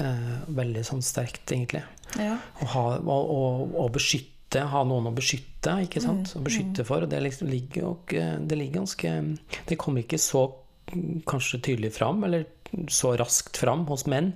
[0.00, 1.82] Eh, veldig sånn sterkt, egentlig.
[2.20, 2.36] Ja.
[2.36, 6.34] Å ha, og, og, og beskytte, ha noen å beskytte, ikke sant?
[6.36, 7.06] Å beskytte for.
[7.06, 9.12] Og det liksom ligger, og, eh, det ligger ganske
[9.68, 10.42] Det kommer ikke så
[10.92, 12.44] mm, kanskje tydelig fram, eller
[12.92, 14.32] så raskt fram hos menn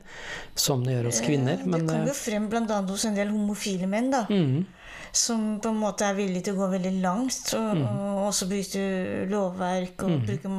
[0.54, 1.60] som det gjør hos kvinner.
[1.60, 2.80] det kommer eh, jo frem bl.a.
[2.88, 4.26] hos en del homofile menn, da.
[4.28, 4.64] mm,
[5.16, 8.82] Som på en måte er villige til å gå veldig langt, og, og også bryte
[9.32, 10.52] lovverk og bruke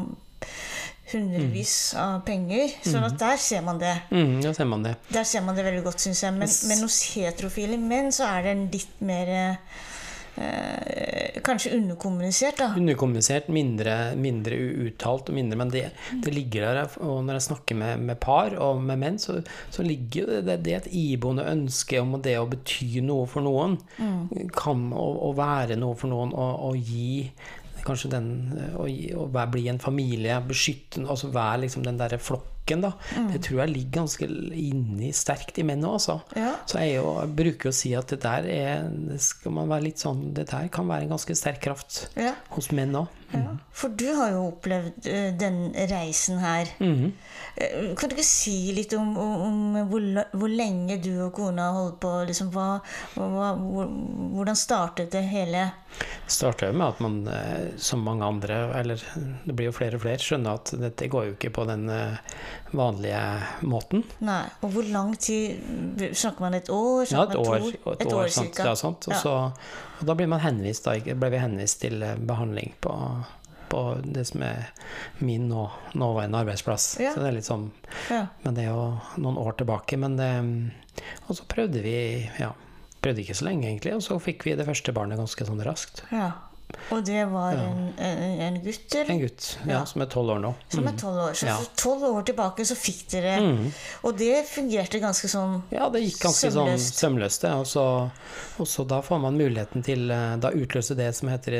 [1.12, 2.72] hundrevis av penger.
[2.84, 3.93] Sånn at der ser man det.
[4.12, 4.96] mm, da ser man det.
[5.13, 6.36] Der ser man det veldig godt, syns jeg.
[6.36, 9.78] Men, men hos heterofile menn så er det en litt mer eh,
[11.48, 12.67] Kanskje underkommunisert, da.
[12.78, 15.84] Underkommunisert, mindre, mindre uttalt og mindre, men det,
[16.24, 16.98] det ligger der.
[17.06, 19.39] Og når jeg snakker med, med par og med menn, så,
[19.74, 23.78] så ligger det, det et iboende ønske om det å bety noe for noen.
[24.58, 27.32] Kan, å, å være noe for noen, og, og gi
[27.88, 28.30] Kanskje den
[28.78, 28.86] Å,
[29.23, 32.93] å bli en familie, beskytte Altså være liksom den derre flokken, da.
[33.32, 36.17] Det tror jeg ligger ganske inni sterkt i menn òg, altså.
[36.36, 36.52] Ja.
[36.67, 39.88] Så jeg, jo, jeg bruker å si at det der er det skal man være
[39.88, 43.16] litt sånn, det der kan være en ganske sterk kraft Ja, hos menn òg.
[43.34, 43.46] Ja.
[43.78, 45.06] For du har jo opplevd
[45.38, 45.58] den
[45.92, 46.70] reisen her.
[46.82, 47.12] Mm.
[47.98, 49.60] Kan du ikke si litt om, om,
[49.90, 50.02] hvor,
[50.34, 52.12] hvor lenge du og kona har holdt på?
[52.30, 52.66] Liksom, hva,
[53.13, 53.92] hva, hvor,
[54.34, 55.68] hvordan startet det hele?
[55.98, 57.20] Det starter jo med at man,
[57.82, 59.02] som mange andre, eller
[59.46, 61.86] det blir jo flere og flere, skjønner at dette går jo ikke på den
[62.78, 63.22] vanlige
[63.70, 64.04] måten.
[64.26, 65.62] Nei, Og hvor lang tid
[66.18, 67.06] Snakker man et år?
[67.12, 68.66] Ja, et man år, to- et år, sant, cirka?
[68.72, 69.08] ja, sant.
[69.08, 69.36] Og, så,
[69.99, 72.93] og da blir man henvist, da ble vi henvist til eh, behandling på,
[73.71, 74.69] på det som er
[75.23, 76.89] min nå, nåværende arbeidsplass.
[77.03, 77.13] Ja.
[77.13, 77.69] Så det er litt sånn
[78.12, 78.27] Ja.
[78.43, 79.99] Men det er jo noen år tilbake.
[79.99, 80.31] Men det,
[81.27, 81.97] og så prøvde vi
[82.39, 82.53] ja,
[83.03, 83.95] prøvde ikke så lenge, egentlig.
[83.97, 86.05] Og så fikk vi det første barnet ganske sånn raskt.
[86.13, 86.33] ja.
[86.91, 89.10] Og det var en, en, en gutt, eller?
[89.13, 90.49] En gutt ja, som er tolv år nå.
[90.71, 91.34] Som er tolv år.
[91.39, 93.67] Så tolv år tilbake så fikk dere Mm.
[94.08, 96.89] Og det fungerte ganske sånn Ja, det gikk ganske Sømløst.
[96.93, 97.41] sånn sømløst.
[97.43, 97.84] det, Og så,
[98.60, 101.56] og så da får man muligheten til eh, Da utløser det som heter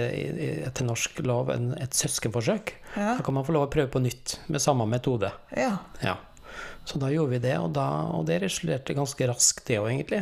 [0.67, 2.74] etter norsk lov en, et søskenforsøk.
[2.96, 3.15] Ja.
[3.17, 5.32] Da kan man få lov å prøve på nytt med samme metode.
[5.56, 6.17] Ja, Ja.
[6.88, 7.84] Så da gjorde vi det, og, da,
[8.15, 10.22] og det resulterte ganske raskt, det òg, egentlig.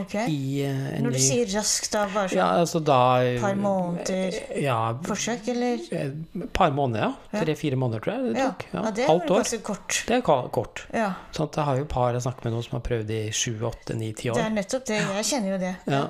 [0.00, 0.14] Ok.
[0.28, 2.98] I uh, Når du ny sier raskt, da bare sånn Ja, altså da
[3.42, 4.76] par måneder Ja,
[5.06, 5.82] forsøk, eller?
[5.92, 7.42] et par måneder, ja.
[7.44, 8.66] Tre-fire måneder, tror jeg det Ja, tok.
[8.72, 10.00] ja det er Halvt ganske kort.
[10.08, 10.84] Det er kort.
[10.94, 13.20] Ja, Sånn at jeg har jo par jeg snakker med nå som har prøvd i
[13.32, 14.38] sju, åtte, ni, ti år.
[14.40, 15.02] det er nettopp det.
[15.18, 15.74] Jeg kjenner jo det.
[15.90, 16.02] Ja.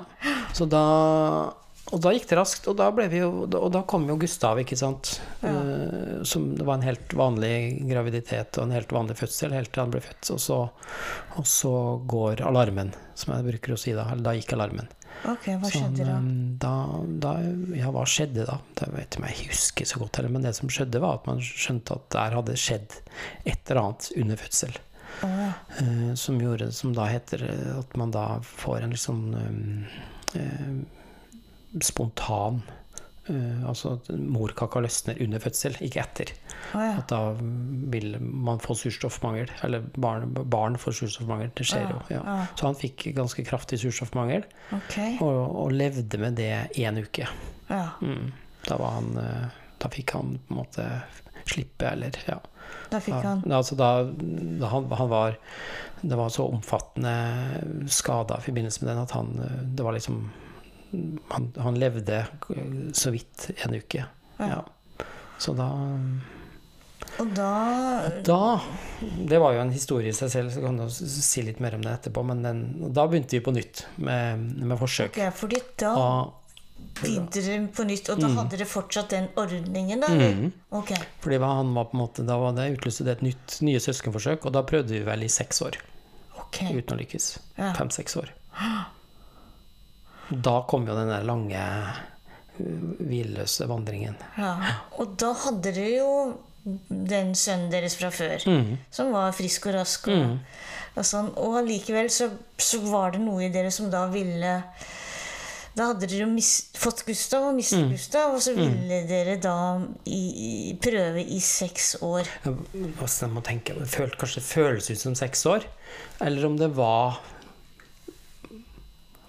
[0.53, 0.83] Så da
[1.91, 5.17] Og da gikk det raskt, og da, jo, og da kom jo Gustav, ikke sant.
[5.43, 9.83] Eh, som det var en helt vanlig graviditet og en helt vanlig fødsel helt til
[9.83, 10.31] han ble født.
[10.33, 10.59] Og så,
[11.35, 11.73] og så
[12.09, 14.07] går alarmen, som jeg bruker å si da.
[14.13, 14.87] Eller da gikk alarmen.
[15.29, 16.15] Ok, hva Sånn, skjedde da?
[16.71, 17.35] eh, da,
[17.77, 18.57] Ja, hva skjedde da?
[18.79, 21.43] Det vet jeg jeg husker så godt heller, men det som skjedde, var at man
[21.43, 22.97] skjønte at der hadde skjedd
[23.43, 24.79] et eller annet under fødsel.
[25.27, 25.51] Oh, ja.
[25.83, 27.43] Eh, som gjorde Som da heter
[27.77, 29.83] at man da får en liksom um,
[30.33, 31.02] eh,
[31.81, 32.61] spontan
[33.23, 36.31] Uh, Altså at morkaka løsner under fødsel, ikke etter.
[36.75, 36.95] Å, ja.
[36.99, 39.47] At da vil man få surstoffmangel.
[39.63, 41.53] Eller barn, barn får surstoffmangel.
[41.55, 42.01] Det skjer jo.
[42.11, 42.19] Ja.
[42.19, 42.35] Ja.
[42.59, 44.43] Så han fikk ganske kraftig surstoffmangel,
[44.75, 45.15] Okay.
[45.23, 47.29] og, og levde med det én uke.
[47.69, 47.93] Ja.
[48.03, 48.33] Mm.
[48.67, 49.47] Da, var han, eh,
[49.79, 50.91] da fikk han på en måte
[51.47, 52.41] slippe, eller ja.
[52.91, 53.89] Da fikk han altså da,
[54.59, 55.35] da han, han var
[56.01, 59.33] Det var så omfattende skada i forbindelse med den at han
[59.75, 60.21] Det var liksom
[61.29, 62.25] Han, han levde
[62.93, 64.05] så vidt en uke.
[64.37, 64.61] Ja.
[65.41, 65.69] Så da
[67.19, 67.49] Og da
[68.25, 68.61] Da
[69.29, 71.83] Det var jo en historie i seg selv, så kan du si litt mer om
[71.83, 72.23] det etterpå.
[72.29, 75.17] Men den, da begynte vi på nytt med, med forsøk.
[75.17, 76.33] Ok, fordi da Og,
[76.99, 80.11] begynte dere på nytt, og da hadde dere fortsatt den ordningen, da?
[80.13, 80.51] Mm.
[80.81, 80.99] Okay.
[81.23, 84.45] Fordi han var på en måte Da var det utløste det et nytt, nye søskenforsøk,
[84.45, 85.81] og da prøvde vi vel i seks år.
[86.53, 86.69] Okay.
[86.77, 87.31] uten å lykkes.
[87.57, 87.71] Ja.
[87.77, 88.29] Fem-seks år.
[90.29, 91.59] Da kom jo den der lange,
[92.59, 92.63] uh,
[93.03, 94.15] hvilløse vandringen.
[94.37, 94.55] Ja.
[94.99, 96.09] Og da hadde dere jo
[96.89, 98.43] den sønnen deres fra før.
[98.47, 98.77] Mm.
[98.93, 100.07] Som var frisk og rask.
[100.07, 100.37] Og, Mm.
[100.95, 101.31] og sånn.
[101.37, 104.61] Og allikevel så, så var det noe i dere som da ville
[105.73, 106.43] Da hadde dere jo
[106.77, 107.91] fått Gustav og mistet Mm.
[107.95, 110.19] Gustav, og så ville dere da i,
[110.69, 112.29] i, prøve i seks år.
[112.45, 113.73] Jeg, man tenke?
[113.73, 115.65] Det følte kanskje det føles ut som seks år.
[116.21, 117.17] Eller om det var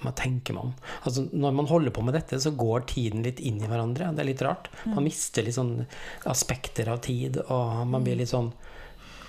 [0.04, 0.74] Hva tenker man?
[1.02, 4.12] Altså, når man holder på med dette, så går tiden litt inn i hverandre.
[4.14, 4.70] Det er litt rart.
[4.84, 5.78] Man mister litt sånn
[6.30, 8.52] aspekter av tid, og man blir litt sånn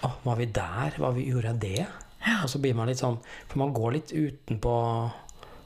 [0.06, 0.98] Å, var vi der?
[1.16, 1.86] Vi, gjorde jeg det?
[2.44, 3.16] Og så blir man litt sånn
[3.48, 4.74] For man går litt utenpå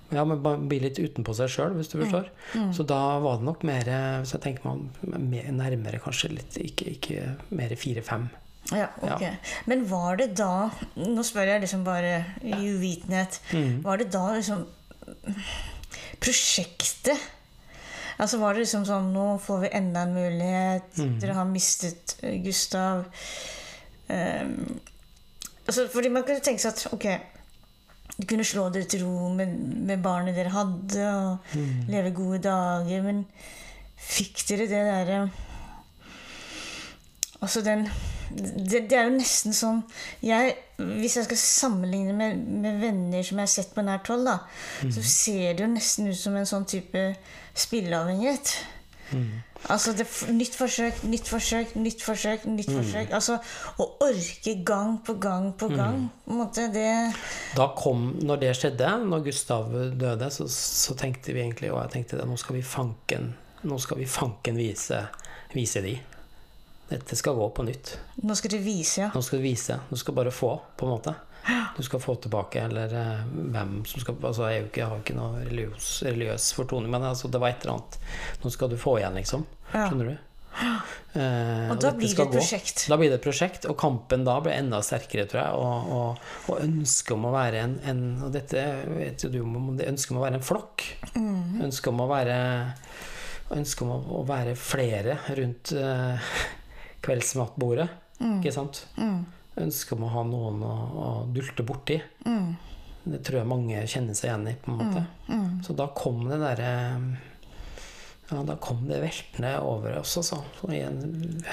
[0.10, 2.32] ja, men man blir litt utenpå seg sjøl, hvis du forstår.
[2.74, 3.90] Så da var det nok mer
[4.24, 4.88] Hvis jeg tenker man
[5.30, 8.26] mer, nærmere kanskje litt Ikke, ikke mer fire-fem.
[8.74, 9.22] Ja, ok.
[9.22, 9.32] Ja.
[9.70, 13.40] Men var det da Nå spør jeg liksom bare i uvitenhet.
[13.54, 13.80] Mm.
[13.86, 14.66] Var det da liksom
[16.20, 17.18] Prosjektet
[18.20, 20.90] Altså Var det liksom sånn Nå får vi enda en mulighet.
[21.00, 21.14] Mm.
[21.22, 23.06] Dere har mistet eh, Gustav.
[24.10, 24.80] Um,
[25.68, 27.06] altså, fordi man kunne tenke seg at ok
[28.18, 29.54] Du kunne slå dere til ro med,
[29.88, 31.86] med barnet dere hadde, og Mm.
[31.94, 33.22] leve gode dager, men
[34.00, 35.20] fikk dere det derre
[37.42, 37.86] Altså den
[38.30, 39.80] det, det er jo nesten sånn
[40.24, 44.28] jeg, Hvis jeg skal sammenligne med, med venner som jeg har sett på nært hold,
[44.30, 44.38] da,
[44.82, 47.06] så ser det jo nesten ut som en sånn type
[47.58, 48.54] spilleavhengighet.
[49.68, 53.12] Altså det, nytt forsøk, nytt forsøk, nytt forsøk, nytt forsøk.
[53.16, 53.36] Altså
[53.82, 56.06] å orke gang på gang på gang.
[56.24, 56.88] På en måte, det
[57.58, 61.96] Da kom, når det skjedde, når Gustav døde, så, så tenkte vi egentlig, og jeg
[61.98, 63.34] tenkte det, nå skal vi fanken,
[63.68, 65.02] nå skal vi fanken vise,
[65.54, 65.98] vise de.
[66.90, 67.96] Dette skal gå på nytt.
[68.26, 69.10] Nå skal du vise, ja.
[69.14, 69.80] Nå skal du vise.
[69.90, 71.14] Du skal bare få, på en måte.
[71.78, 73.20] Du skal få tilbake, eller eh,
[73.54, 77.30] hvem som skal Altså, jeg, ikke, jeg har ikke noe religiøs, religiøs fortoning, men altså,
[77.32, 78.00] det var et eller annet.
[78.44, 79.46] Nå skal du få igjen, liksom.
[79.72, 79.86] Ja.
[79.88, 80.18] Skjønner du?
[81.14, 82.36] Eh, Og da dette blir det et et gå.
[82.36, 82.84] prosjekt.
[82.92, 85.62] Da blir det et prosjekt, og kampen da blir enda sterkere, tror jeg.
[85.62, 88.66] Og, og, og ønsket om å være en, en Og dette
[88.98, 90.86] vet jo du om, det ønsket om å være en flokk.
[91.16, 91.62] Mm.
[91.70, 92.40] Ønsket om å være
[93.56, 96.34] Ønsket om å, å være flere rundt eh,
[97.06, 97.90] kveldsmatbordet.
[98.20, 98.40] Mm.
[98.40, 98.84] Ikke sant?
[99.60, 101.98] Ønsket om å ha noen å, å dulte borti.
[102.26, 102.54] Mm.
[103.10, 104.56] Det tror jeg mange kjenner seg igjen i.
[104.64, 105.06] på en måte.
[105.66, 106.72] Så da kom det derre
[108.30, 110.44] ja, Da kom det veltende over oss, altså.
[110.60, 111.00] så I en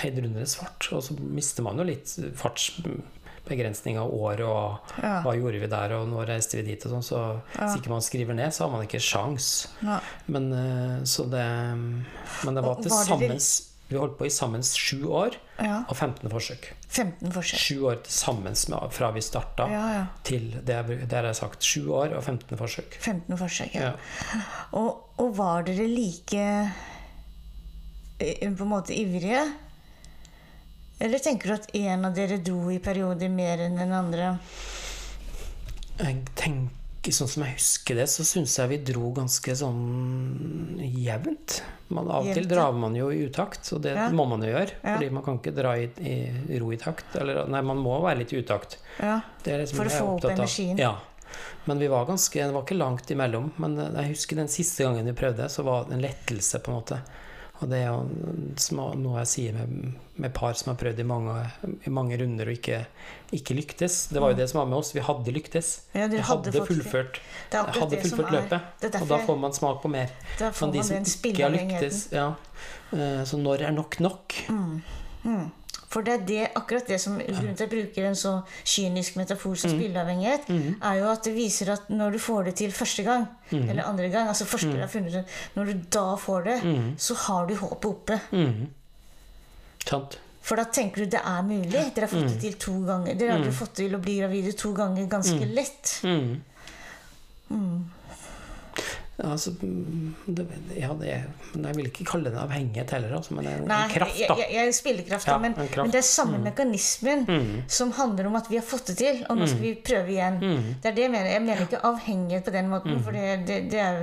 [0.03, 0.91] heidrundrende fart.
[0.93, 5.23] Og så mister man jo litt fartsbegrensning av år og Ja.
[5.25, 7.07] hva gjorde vi der, og nå reiste vi dit og sånn.
[7.07, 7.23] Så
[7.57, 9.69] hvis ikke man skriver ned, så har man ikke sjans.
[9.83, 10.01] ja.
[10.27, 11.47] Men eh, så det
[12.45, 13.49] Men det var til sammens...
[13.49, 15.85] sammen Vi holdt på i sammen sju år ja.
[15.87, 16.73] og 15 forsøk.
[16.89, 17.61] 15 forsøk.
[17.61, 18.57] Sju år til sammen
[18.91, 20.07] fra vi starta Ja, ja.
[20.27, 21.63] til det jeg, det har jeg sagt.
[21.63, 22.99] Sju år og 15 forsøk.
[23.01, 23.93] 15 forsøk, ja.
[24.73, 26.43] Og, og var dere like
[28.19, 29.45] eh, på en måte ivrige?
[30.99, 34.33] Eller tenker du at en av dere dro i perioder mer enn den andre?
[36.01, 36.73] Jeg tenker,
[37.15, 41.61] Sånn som jeg husker det, så syns jeg vi dro ganske sånn jevnt.
[41.89, 44.09] Man, av og til drar man jo i utakt, og det Ja.
[44.11, 44.73] må man jo gjøre.
[44.83, 44.97] Ja.
[44.97, 47.15] Fordi man kan ikke dra i, i ro i takt.
[47.17, 48.79] Eller nei, man må være litt i utakt.
[49.01, 49.21] Ja.
[49.45, 50.79] Liksom For å få opp energien.
[50.79, 50.97] Ja.
[51.67, 53.53] Men vi var ganske, det var ikke langt imellom.
[53.59, 56.71] Men eh, jeg husker den siste gangen vi prøvde, så var det en lettelse, på
[56.73, 57.01] en måte.
[57.61, 61.37] Og det er jo noe jeg sier med, med par som har prøvd i mange,
[61.89, 62.83] i mange runder og ikke,
[63.37, 63.97] ikke lyktes.
[64.13, 64.93] Det var jo det som var med oss.
[64.97, 65.71] Vi hadde lyktes.
[65.95, 67.21] Ja, Vi hadde, hadde fullført,
[67.53, 68.73] Det hadde fullført løpet.
[68.83, 70.13] det er Og da får man smak på mer.
[70.41, 72.29] Men de som ikke har lyktes ja.
[72.93, 74.37] Eh, Så når er nok nok?
[74.49, 74.83] Mm.
[75.97, 78.33] For det er det, akkurat det som grunnen til at jeg bruker en så
[78.69, 79.57] kynisk metafor Mm.
[79.63, 80.51] som spilleavhengighet,
[80.83, 83.69] er jo at det viser at når du får det til første gang, Mm.
[83.71, 85.25] eller andre gang altså første gang har funnet ut,
[85.57, 86.59] Når du da får det,
[86.99, 88.21] så har du håpet oppe.
[88.33, 88.67] Mhm.
[89.87, 90.19] Sant?
[90.43, 91.73] For da tenker du det er mulig.
[91.95, 93.15] Dere har fått det til to ganger.
[93.19, 96.01] Dere har fått til å bli gravide to ganger ganske lett.
[96.05, 96.41] Mm.
[99.17, 100.45] Ja, altså, mm, det,
[100.77, 101.13] ja, det
[101.55, 103.79] men jeg vil ikke kalle det en avhengighet heller, altså, men det er en, Nei,
[103.95, 104.35] kraft, da.
[104.43, 105.87] jeg, jeg spiller kraft, Ja, men, en kraft.
[105.87, 107.23] men det er samme mekanismen
[107.79, 110.37] som handler om at vi har fått det til, og nå skal vi prøve igjen.
[110.83, 111.31] Det er det jeg mener.
[111.33, 114.03] Jeg mener ikke avhengighet på den måten, for det, det, er,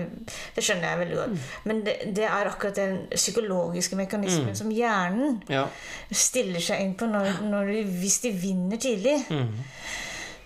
[0.56, 1.46] det skjønner jeg veldig godt.
[1.70, 5.68] Men det, det er akkurat den psykologiske mekanismen som hjernen Ja.
[6.10, 9.20] stiller seg inn på når, når de, hvis de vinner tidlig.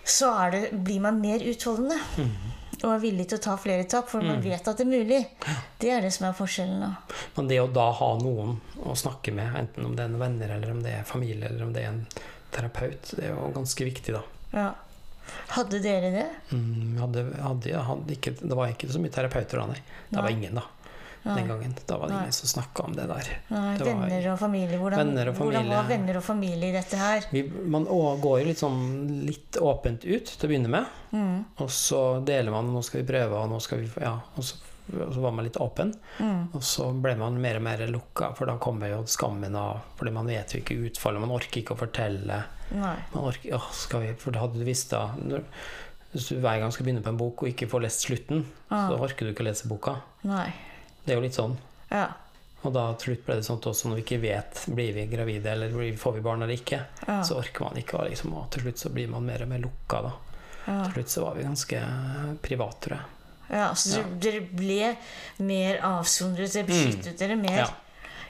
[0.04, 1.96] Så det, blir man mer utholdende.
[2.78, 5.20] Og er villig til å ta flere tap, for man vet at det er mulig.
[5.82, 6.80] Det er det som er forskjellen.
[6.84, 7.18] da.
[7.36, 10.52] Men det å da ha noen å snakke med, enten om det er en venner,
[10.56, 12.04] eller om det er familie, eller om det er en
[12.54, 14.22] terapeut, det er jo ganske viktig, da.
[14.54, 14.68] Ja.
[15.52, 16.26] Hadde dere det?
[16.54, 19.82] Mm, hadde, hadde, hadde ikke, det var ikke så mye terapeuter da, nei.
[20.08, 20.64] Det var ingen, da.
[21.24, 21.74] Den gangen.
[21.86, 23.28] Da var det ingen som snakka om det der.
[23.50, 24.78] Nei, Det var- venner og familie.
[24.78, 27.24] Hvordan, Venner og hvordan var venner og familie i dette her?
[27.32, 30.86] Vi, man går jo litt sånn litt åpent ut til å begynne med.
[31.12, 34.20] Mm, Og så deler man 'nå skal vi prøve', og nå skal vi Ja.
[34.36, 34.54] Og så,
[34.92, 35.94] og så var man litt åpen.
[36.18, 39.80] mm, Og så ble man mer og mer lukka, for da kommer jo skammen av
[39.98, 42.44] Fordi man vet jo ikke utfallet, man orker ikke å fortelle.
[42.72, 42.96] nei.
[43.14, 45.10] Man orker, ja, skal vi, for hadde du visst da
[46.14, 48.88] Hvis du hver gang skal begynne på en bok og ikke får lest slutten, Ah.
[48.88, 50.00] så orker du ikke å lese boka.
[50.24, 50.52] Nei.
[51.08, 51.56] Det er jo litt sånn.
[51.90, 52.06] Ja.
[52.66, 55.04] Og da til slutt ble det sånn at også når vi ikke vet blir vi
[55.08, 57.20] gravide eller får vi barn eller ikke, Ja.
[57.24, 57.94] så orker man ikke.
[58.02, 60.02] Og, liksom, og til slutt så blir man mer og mer lukka.
[60.02, 60.12] da.
[60.66, 60.82] ja.
[60.84, 61.82] Til slutt så var vi ganske
[62.42, 63.06] private, tror jeg.
[63.50, 64.96] ja så dere, dere ble
[65.48, 67.56] mer avsondret, dere beskyttet dere mer Mm.
[67.62, 67.68] Ja.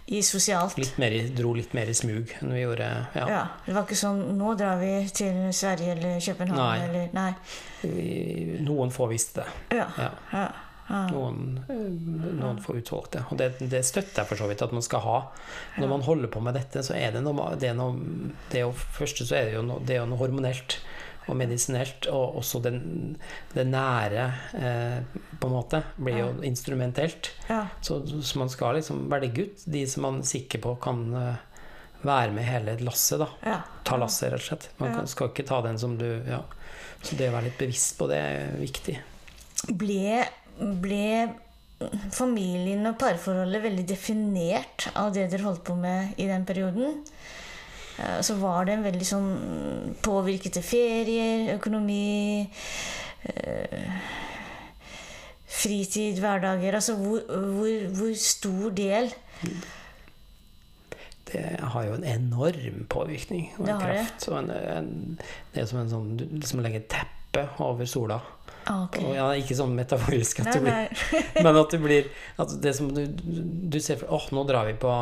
[0.08, 0.78] i sosialt.
[0.78, 2.86] Litt mer, dro litt mer i smug enn vi gjorde.
[3.14, 3.26] Ja.
[3.28, 6.78] Ja, Det var ikke sånn 'nå drar vi til Sverige eller København' Nei.
[6.84, 7.34] eller Nei.
[8.62, 9.76] Noen få visste det.
[9.76, 9.86] Ja.
[9.98, 10.10] Ja.
[10.32, 10.48] ja.
[10.88, 11.02] Ja.
[11.12, 13.24] Noen, får noen få utvalgte.
[13.28, 15.18] Og det, det støtter jeg for så vidt at man skal ha.
[15.76, 17.92] Når man holder på med dette, så er det noe Det, er noe,
[18.48, 20.80] det er jo, første så er det jo noe, det er jo noe hormonelt
[21.28, 22.78] og medisinelt, og også den,
[23.52, 24.22] det nære
[24.56, 27.34] eh, på en måte blir jo instrumentelt.
[27.50, 27.66] ja.
[27.84, 31.42] Så, så man skal liksom velge ut de som man er sikker på kan eh,
[32.02, 33.28] være med hele lasset, da.
[33.44, 33.58] ja.
[33.84, 34.70] Ta lasset, rett og slett.
[34.78, 36.44] Man kan, skal ikke ta den som du Ja.
[36.98, 38.96] Så det å være litt bevisst på det er viktig.
[39.78, 40.24] Ble,
[40.82, 41.28] ble
[42.10, 47.04] familien og parforholdet veldig definert av det dere holdt på med i den perioden?
[47.98, 49.30] Eh, Så var det en veldig sånn
[50.02, 52.48] påvirket til ferier, økonomi
[53.30, 53.90] eh,
[55.48, 59.08] Fritid, hverdager Altså hvor, hvor, hvor stor del
[61.32, 63.78] Det har jo en enorm påvirkning og en det.
[63.84, 64.28] kraft.
[64.28, 65.18] Og en, en,
[65.54, 68.20] det er som en sånn Du liksom legger et teppe over sola.
[68.68, 68.98] Ah, ok.
[69.04, 71.02] Og ja, ikke sånn metaforisk, at Nei, du blir,
[71.46, 72.08] men at det blir
[72.44, 74.92] at det som du, du ser for åh, nå drar vi på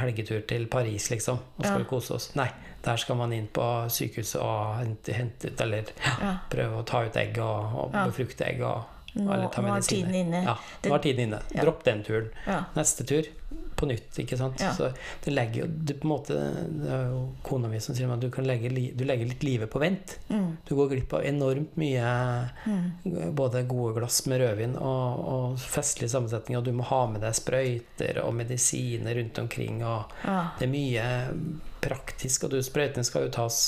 [0.00, 1.38] helgetur til Paris, liksom.
[1.58, 1.88] Og skal Ja.
[1.90, 2.30] kose oss.
[2.38, 2.48] Nei,
[2.84, 5.84] der skal man inn på sykehuset og hente, hente ut Eller
[6.20, 6.36] Ja.
[6.50, 8.62] prøve å ta ut egg og, og befrukte egg.
[8.62, 8.82] Og,
[9.14, 10.44] Nå, eller ta nå er tiden inne.
[10.46, 10.54] Ja,
[10.86, 11.40] nå er tiden inne.
[11.50, 12.28] Dropp den turen.
[12.76, 13.26] Neste tur
[13.80, 14.60] på nytt, ikke sant.
[14.60, 14.70] Ja.
[14.76, 14.90] Så
[15.24, 16.36] det legger jo du, på en måte
[16.70, 19.72] Det er jo kona mi som sier at du, kan legge, du legger litt livet
[19.72, 20.18] på vent.
[20.28, 20.50] Mm.
[20.68, 22.14] Du går glipp av enormt mye
[22.66, 23.34] Mm.
[23.34, 27.34] både gode glass med rødvin og, og festlige sammensetning, og du må ha med deg
[27.38, 29.80] sprøyter og medisiner rundt omkring.
[29.86, 30.50] Og Ja.
[30.58, 31.04] det er mye
[31.80, 33.60] praktisk, og du, sprøytene skal jo tas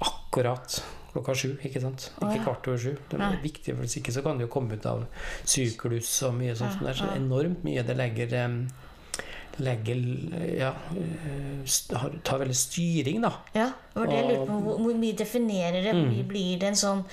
[0.00, 0.80] akkurat
[1.12, 2.08] klokka sju, ikke sant?
[2.18, 2.42] Ikke ja.
[2.42, 2.94] kvart over sju.
[3.10, 5.04] Det er viktig, for hvis ikke så kan det jo komme ut av
[5.46, 6.80] syklus og mye sånt.
[6.80, 8.56] Ja, det er så enormt mye det legger em,
[9.62, 9.98] legger
[10.58, 11.74] ja, eh,
[12.24, 13.30] tar veldig styring, da.
[13.54, 14.56] Ja, det var det jeg lurte på.
[14.64, 15.92] Hvor, hvor mye definerer det?
[15.94, 16.16] Mm.
[16.28, 17.04] Blir, det en sånn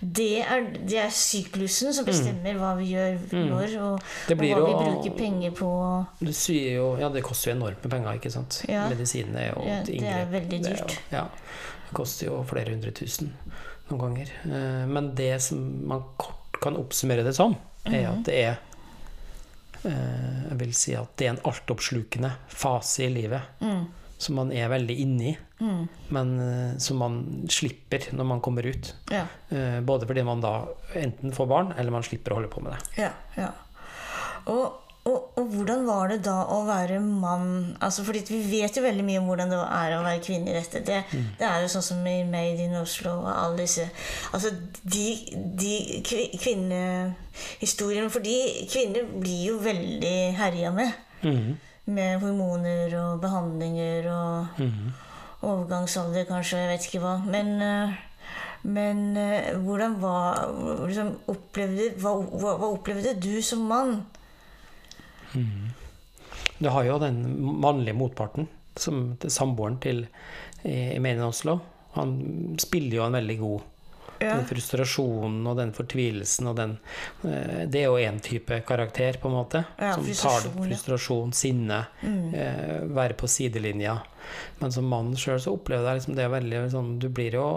[0.00, 4.32] det er, det er syklusen som bestemmer hva vi gjør når, og, Mm.
[4.32, 5.70] Og hva hva vi bruker penger på.
[6.20, 8.62] Det, jo Ja, det koster jo enormt med penger, ikke sant?
[8.68, 8.88] Ja.
[8.88, 10.88] Medisinene er jo Ja, et det er veldig dyrt.
[10.88, 11.24] Det, ja.
[11.88, 13.32] Det koster jo flere hundre tusen
[13.90, 14.30] noen ganger.
[14.48, 18.18] Eh, Men det som man kort kan oppsummere det som, er Mhm.
[18.18, 18.56] at det er
[19.84, 23.84] Jeg vil si at det er en altoppslukende fase i livet Mm,
[24.18, 27.16] som man er veldig inni, mm, men eh, som man
[27.50, 28.94] slipper når man kommer ut.
[29.10, 30.66] ja, Eh, Både fordi man da
[30.96, 33.02] enten får barn, eller man slipper å holde på med det.
[33.02, 33.50] ja, ja.
[34.46, 34.72] Og,
[35.36, 37.76] og, hvordan var det da å være mann?
[37.82, 40.54] Altså, fordi Vi vet jo veldig mye om hvordan det er å være kvinne i
[40.54, 40.80] dette.
[40.86, 41.24] Det, Mm.
[41.38, 43.88] det er jo sånn som i Made in Oslo og alle disse
[44.32, 44.50] Altså,
[44.84, 45.18] de,
[45.58, 46.02] de
[46.38, 50.92] kvinnehistoriene For de kvinner blir jo veldig herja med.
[51.22, 51.56] Mm.
[51.86, 54.92] Med hormoner og behandlinger og mm.
[55.42, 56.58] overgangsalder, kanskje.
[56.58, 57.18] Jeg vet ikke hva.
[57.26, 57.90] Men, eh,
[58.62, 60.46] men eh, hvordan var
[60.86, 64.06] liksom, opplevde, hva, hva opplevde du som mann?
[66.58, 67.20] Du har jo den
[67.60, 70.04] mannlige motparten, som samboeren til
[70.62, 71.58] eh, Emene Oslo.
[71.98, 73.70] Han spiller jo en veldig god
[74.22, 74.36] Ja.
[74.38, 76.76] Den frustrasjonen og den fortvilelsen og den
[77.26, 79.64] eh, Det er jo én type karakter, på en måte.
[79.76, 80.52] Ja, som tar det.
[80.68, 81.38] frustrasjon, ja.
[81.40, 81.80] Sinne.
[82.06, 83.96] Eh, være på sidelinja.
[84.60, 87.48] Men som mann sjøl så opplever jeg liksom det veldig sånn Du blir jo,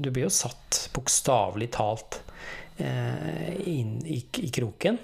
[0.00, 2.22] du blir jo satt bokstavelig talt
[2.78, 4.98] eh, inn i, i kroken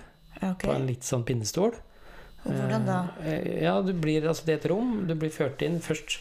[0.44, 0.66] Okay.
[0.66, 1.72] på en litt sånn pinnestol.
[2.44, 2.98] Hvordan da?
[3.24, 5.80] Eh, Ja, du blir, altså det er et rom, du blir ført inn.
[5.84, 6.18] Først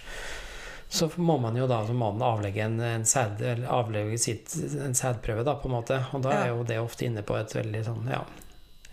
[0.93, 4.93] så må man jo da som mann avlegge en, en, sæd, eller avlegge sitt, en
[4.93, 5.97] sædprøve, da, på en måte.
[6.13, 8.21] Og da er jo det ofte inne på et veldig sånn, ja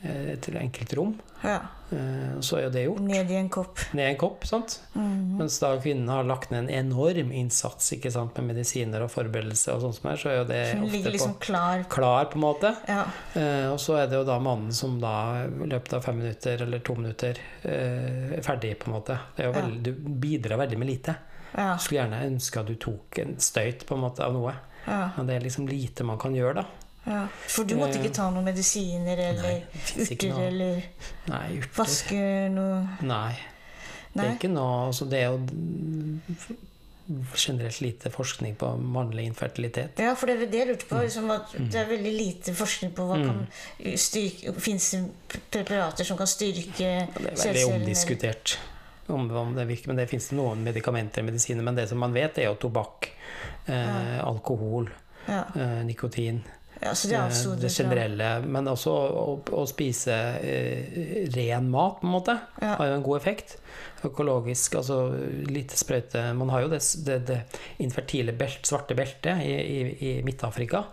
[0.03, 1.15] eh, et enkelt rom.
[1.43, 1.59] Ja.
[1.91, 3.01] Eh, Så er jo det gjort.
[3.01, 3.79] Ned i en kopp.
[3.93, 4.45] Ned i en kopp.
[4.47, 4.81] sant?
[4.95, 5.39] Mhm.
[5.39, 9.73] Mens da kvinnen har lagt ned en enorm innsats ikke sant, med medisiner og forberedelse,
[9.75, 11.85] og sånt som er, så er jo det Hun ofte liksom på klar.
[11.89, 12.75] klar, på en måte.
[12.89, 13.05] Ja.
[13.35, 16.63] Eh, og så er det jo da mannen som da i løpet av fem minutter
[16.63, 19.19] eller to minutter eh, er ferdig, på en måte.
[19.37, 19.61] Det er jo Ja.
[19.63, 21.17] veldig, du bidrar veldig med lite.
[21.57, 21.77] Ja.
[21.79, 24.53] Skulle gjerne ønske at du tok en støyt på en måte av noe.
[24.87, 25.11] ja.
[25.17, 26.65] Men det er liksom lite man kan gjøre, da.
[27.07, 27.27] Ja.
[27.49, 29.63] For du måtte ikke ta noen medisiner eller Nei,
[30.05, 30.83] urter noe eller
[31.29, 31.71] Nei, urter.
[31.77, 33.39] vaske noe Nei.
[34.13, 35.39] Det er ikke noe altså Det er jo
[37.35, 39.99] generelt lite forskning på mannlig infertilitet.
[39.99, 40.91] Ja, for det er det jeg lurte Mm.
[40.91, 41.01] på.
[41.03, 46.27] Liksom at det er veldig lite forskning på hva styrke Fins det preparater som kan
[46.31, 48.59] styrke Det er veldig omdiskutert
[49.09, 51.63] om, om det virker, men det finnes noen medikamenter og medisiner.
[51.67, 53.09] Men det som man vet, er jo tobakk,
[53.67, 54.87] eh, alkohol,
[55.27, 55.41] Ja.
[55.57, 56.45] eh, nikotin.
[56.81, 58.31] Ja, det altså det generelle.
[58.47, 62.77] Men også å, å spise eh, ren mat, på en måte, Ja.
[62.81, 63.59] har jo en god effekt.
[64.05, 65.11] Økologisk, altså
[65.53, 67.41] lite sprøyte Man har jo det, det, det
[67.85, 70.87] infertile belt, svarte beltet i, i, i Midt-Afrika.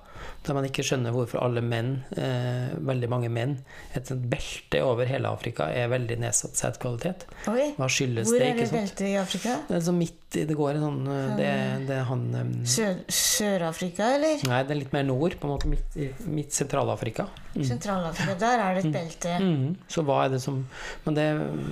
[0.48, 3.58] Der man ikke skjønner hvorfor alle menn, eh, veldig mange menn,
[3.96, 7.26] et sånt belte over hele Afrika er veldig nedsatt sædkvalitet.
[7.46, 8.48] Hva skyldes hvor det?
[8.54, 9.58] er det beltet i Afrika?
[9.68, 11.52] Det er så midt i Det går en sånn eh, Det,
[11.88, 14.42] det han um, Sør- Sør-Afrika, eller?
[14.50, 17.28] Nei, det er litt mer nord, på en måte midt, i- midt Sentral-Afrika.
[17.58, 18.36] Sentral-Afrika.
[18.40, 19.38] Der er det et belte.
[19.42, 19.76] Mhm.
[19.90, 20.60] Så hva er det som
[21.06, 21.26] Men, det,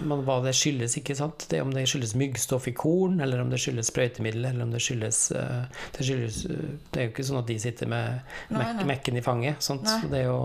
[0.07, 1.45] men hva det skyldes, ikke sant?
[1.49, 4.71] Det er om det skyldes myggstoff i korn, eller om det skyldes sprøytemiddel, eller om
[4.71, 5.65] det skyldes uh,
[5.97, 8.21] Det, skyldes, uh, det er jo ikke sånn at de sitter med
[8.55, 8.84] Nei, nei.
[8.86, 9.61] mekken i fanget.
[9.63, 9.84] Sant?
[9.84, 9.99] Nei.
[10.01, 10.39] Så det er jo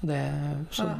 [0.00, 0.18] det,
[0.70, 0.94] så, Ja.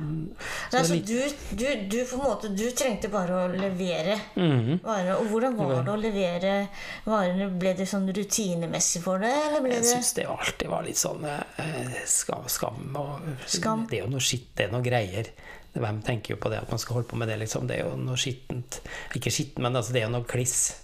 [0.73, 4.17] så Så det er du, du, du på en måte Du trengte bare å levere
[4.35, 4.81] Mhm.
[4.83, 5.13] varer.
[5.21, 6.69] Og hvordan var det å levere
[7.07, 7.47] varene?
[7.59, 10.97] Ble det sånn rutinemessig for deg, eller ble Jeg det syns det alltid var litt
[10.99, 13.87] sånn eh, skam, skam og Skam.
[13.89, 15.31] Det er jo noe skitt, det er noe greier.
[15.79, 17.69] Hvem tenker jo på det at man skal holde på med det, liksom?
[17.69, 18.81] Det er jo noe skittent.
[19.15, 20.75] Ikke skittent, men altså, det er jo noe kliss.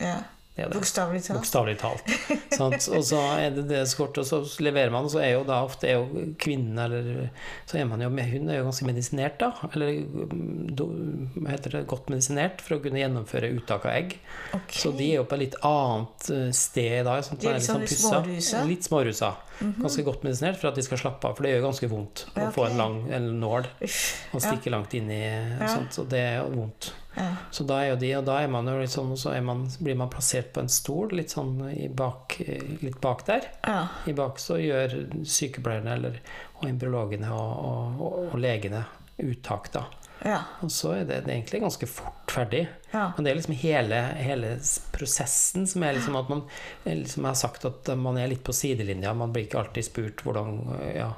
[0.00, 0.22] Ja.
[0.54, 0.74] Det det.
[0.76, 1.38] Bokstavelig talt.
[1.38, 2.10] Bokstavelig talt.
[2.52, 2.88] Sant?
[2.92, 5.62] Og så er det det skortet, og så leverer man, og så er jo da
[5.64, 7.30] ofte er jo kvinnen eller
[7.64, 9.48] Så er man jo med, hun er jo ganske medisinert, da.
[9.72, 14.18] Eller mm, hva heter det, godt medisinert for å kunne gjennomføre uttak av egg.
[14.52, 14.76] Okay.
[14.82, 17.16] Så de er jo på et litt annet eh, sted da.
[17.24, 18.62] Sånn De er litt sånn litt smårusa?
[18.68, 19.32] Litt smårusa.
[19.80, 22.48] Ganske godt medisinert for at de skal slappe av, for det gjør ganske vondt Ja,
[22.48, 25.68] å få en lang en nål og stikke langt inn i Ja.
[25.78, 26.92] sånt, så det er vondt.
[27.16, 27.28] Ja.
[27.50, 30.10] Så da er jo de, og da man jo litt sånn, så man, blir man
[30.12, 32.38] plassert på en stol litt sånn i bak,
[32.80, 33.50] litt bak der.
[33.66, 33.82] ja.
[34.08, 34.96] I bak så gjør
[35.28, 36.20] sykepleierne eller,
[36.60, 38.86] og embryologene og, og, og, og legene
[39.22, 39.86] uttak, da.
[40.22, 40.38] Ja.
[40.62, 42.66] Og så er det, det er egentlig ganske fort ferdig.
[42.92, 43.08] ja.
[43.16, 44.52] Men det er liksom hele, hele
[44.94, 46.44] prosessen som er liksom at man
[46.84, 49.14] liksom Jeg har sagt at man er litt på sidelinja.
[49.14, 50.60] Man blir ikke alltid spurt hvordan
[50.94, 51.10] ja,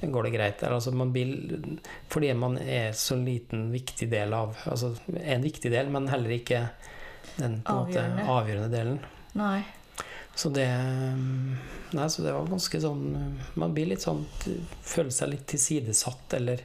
[0.00, 0.62] går det greit.
[0.68, 1.30] Altså man blir,
[2.12, 6.66] fordi man er så liten viktig del av Altså en viktig del, men heller ikke
[7.36, 8.26] den en måte, Avgjørende.
[8.30, 9.00] avgjørende delen.
[9.34, 9.64] Nei.
[10.34, 10.66] Så det
[11.94, 13.04] Nei, så det var ganske sånn
[13.54, 14.24] Man blir litt sånn
[14.82, 16.64] Føler seg litt tilsidesatt, eller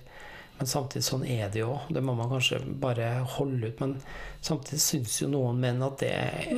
[0.60, 1.78] Men samtidig sånn er det jo.
[1.90, 3.06] Det må man kanskje bare
[3.38, 3.80] holde ut.
[3.80, 3.94] Men
[4.44, 6.10] samtidig syns jo noen menn at det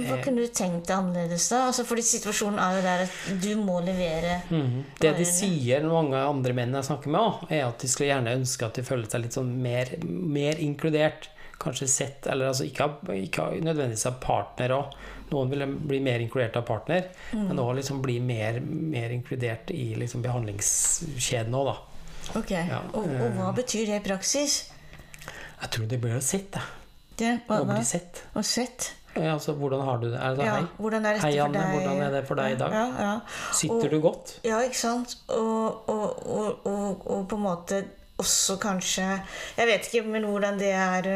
[0.07, 1.67] Hva er kunne du tenkt deg annerledes, da?
[1.69, 4.83] Altså, fordi situasjonen er jo der at du må levere Mm.
[4.99, 8.35] Det de sier, mange andre menn jeg snakker med, også, er at de skulle gjerne
[8.39, 11.29] ønske at de føler seg litt sånn mer, mer inkludert.
[11.61, 12.87] Kanskje sett, eller altså ikke,
[13.21, 14.95] ikke nødvendigvis av partner òg.
[15.31, 17.47] Noen vil bli mer inkludert av partner, Mm.
[17.47, 21.77] men òg liksom bli mer, mer inkludert i liksom behandlingskjeden òg, da.
[22.35, 22.51] Ok.
[22.51, 23.35] Ja, Og, og eh.
[23.37, 24.57] hva betyr det i praksis?
[25.61, 26.63] Jeg tror det blir sett, jeg.
[27.21, 28.23] Det, hva, Å bli sett.
[28.33, 28.91] Og sett?
[29.15, 30.17] Ja, altså, hvordan har du det?
[30.23, 30.67] Altså, Ja, hei?
[30.79, 31.63] hvordan er Hei, Anne.
[31.73, 32.71] Hvordan er det for deg i dag?
[32.73, 33.15] Ja, ja.
[33.53, 34.31] Sitter Og- du godt?
[34.47, 35.17] Ja, ikke sant?
[35.27, 37.81] Og, og, og, og, og på en måte
[38.21, 39.03] også kanskje
[39.57, 41.07] Jeg vet ikke men hvordan det er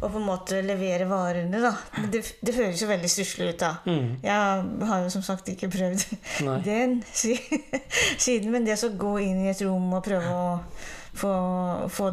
[0.00, 1.72] å på en måte levere varene, da.
[2.12, 3.72] Det, det høres jo veldig stusslig ut, da.
[3.84, 4.14] Mm.
[4.24, 6.06] Jeg har jo som sagt ikke prøvd
[6.46, 6.56] Nei.
[6.70, 7.00] den
[8.24, 10.56] siden, men det å gå inn i et rom og prøve å
[11.20, 12.08] få,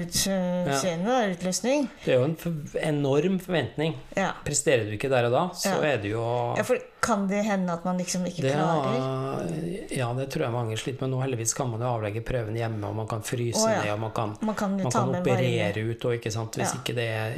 [0.00, 1.24] ut uh, Ja.
[1.32, 3.96] utløsning Det er jo en for enorm forventning.
[4.16, 4.32] ja.
[4.44, 5.92] Presterer du ikke der og da, så Ja.
[5.94, 6.22] er det jo
[6.56, 9.86] ja, for kan det hende at man liksom ikke det, klarer?
[9.96, 11.10] ja, det tror jeg mange sliter med.
[11.12, 13.82] Nå heldigvis kan man jo avlegge prøven hjemme, og man kan fryse ja.
[13.84, 15.90] ned, og man kan, Man kan man kan operere varme.
[15.92, 17.36] ut, og ikke sant, hvis ikke det er,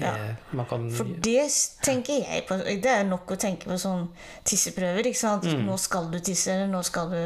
[0.70, 1.44] kan For det
[1.84, 4.08] tenker jeg på Det er nok å tenke på sånn
[4.44, 5.06] tisseprøver.
[5.06, 5.44] ikke sant?
[5.44, 5.66] Mm.
[5.68, 7.20] Nå skal du tisse, eller nå skal du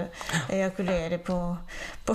[0.55, 1.39] ejakulere på,
[2.05, 2.15] på,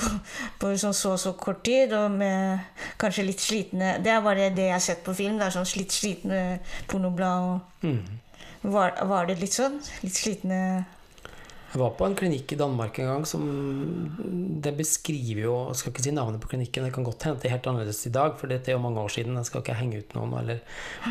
[0.60, 1.96] på sånn så så kort tid.
[1.98, 5.40] Og med kanskje litt slitne Det er bare det jeg har sett på film.
[5.40, 6.44] Det er sånn litt slitne
[6.92, 7.50] pornoblad.
[7.50, 8.72] og mm.
[8.76, 9.80] var, var det litt sånn?
[10.04, 10.60] Litt slitne
[11.70, 13.44] Jeg var på en klinikk i Danmark en gang som
[14.64, 17.52] Det beskriver jo Jeg skal ikke si navnet på klinikken, det kan godt hende det
[17.52, 19.38] er helt annerledes i dag, for dette er jo mange år siden.
[19.38, 20.34] Jeg skal ikke henge ut noen.
[20.42, 20.66] Eller,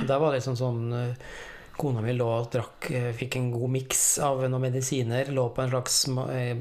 [0.09, 1.38] der var det liksom sånn eh,
[1.78, 5.30] Kona mi lå og drakk eh, Fikk en god miks av noen medisiner.
[5.34, 6.01] Lå på en slags
[6.34, 6.59] eh,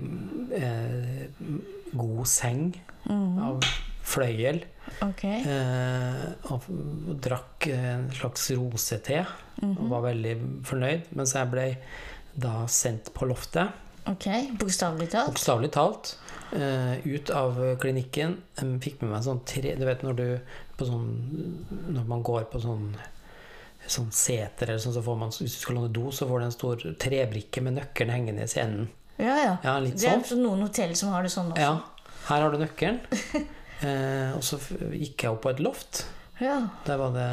[0.60, 1.24] eh,
[1.98, 2.68] god seng
[3.10, 3.64] av
[4.08, 4.62] fløyel.
[5.04, 5.24] Ok.
[5.26, 6.68] Eh, og,
[7.22, 9.26] drakk en slags rosete
[9.62, 10.36] og var veldig
[10.68, 11.10] fornøyd.
[11.18, 11.68] Mens jeg ble
[12.38, 13.74] da sendt på loftet,
[14.08, 14.28] ok,
[14.62, 15.32] Bokstavelig talt?
[15.34, 16.14] bokstavelig talt,
[16.54, 18.38] eh, ut av klinikken.
[18.56, 20.40] Jeg fikk med meg sånn tre Du vet når du
[20.78, 21.08] på sånn
[21.90, 22.92] Når man går på sånn
[23.88, 26.46] Sånn seter eller sånn, så får man Hvis du skal låne do, så får du
[26.46, 28.90] en stor trebrikke med nøkkelen hengende i enden.
[29.18, 29.54] Ja, ja.
[29.64, 30.44] Ja, Det er sånn.
[30.44, 31.62] noen hotell som har det sånn også.
[31.62, 31.80] Ja,
[32.28, 33.00] her har du nøkkelen.
[33.78, 34.58] Eh, og så
[34.94, 36.06] gikk jeg opp på et loft.
[36.42, 36.60] Ja.
[36.86, 37.28] Der var det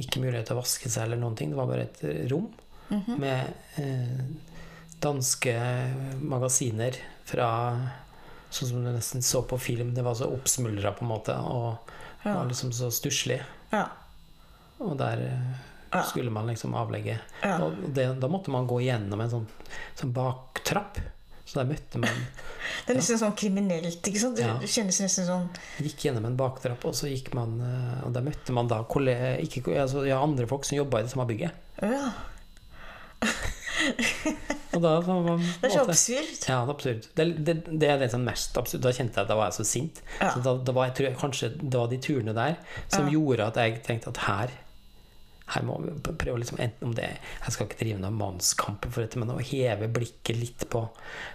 [0.00, 1.50] ikke mulighet til å vaske seg eller noen ting.
[1.52, 2.48] Det var bare et rom
[2.90, 3.14] Mhm.
[3.18, 4.24] med eh,
[5.00, 5.54] danske
[6.20, 7.50] magasiner fra
[8.54, 9.94] Sånn som du nesten så på film.
[9.96, 11.90] Det var så oppsmuldra på en måte, og
[12.24, 12.34] Ja.
[12.36, 13.40] var liksom så stusslig.
[13.72, 13.88] Ja.
[14.78, 15.18] Og der
[15.90, 17.18] eh, skulle man liksom avlegge.
[17.42, 17.56] Ja.
[17.64, 19.46] Og det, da måtte man gå gjennom en sånn,
[19.98, 20.98] sånn baktrapp.
[21.44, 22.10] Så der møtte man
[22.86, 24.00] Det er nesten sånn kriminelt.
[24.08, 24.36] ikke sant?
[24.36, 24.54] Det Ja.
[24.58, 25.48] kjennes nesten sånn
[25.84, 29.76] Gikk gjennom en baktrapp, og så gikk man eh, Og der møtte man da ikke,
[29.76, 31.52] altså, ja, andre folk som jobba i det samme bygget.
[31.82, 32.12] Ja.
[34.74, 36.48] Og da var man Det er så absurd.
[36.48, 37.06] Ja, det er absurd.
[37.14, 38.82] Det, det, det er det som mest absurd.
[38.82, 40.00] Da kjente jeg at da var jeg så sint.
[40.20, 40.32] Ja.
[40.34, 42.56] Så da, da var jeg, tror jeg, kanskje det var de turene der
[42.88, 43.12] som Ja.
[43.18, 44.54] gjorde at jeg tenkte at her
[45.52, 47.04] her må vi prøve liksom enten om det
[47.44, 50.80] Jeg skal ikke drive noen mannskamper for dette, men å heve blikket litt på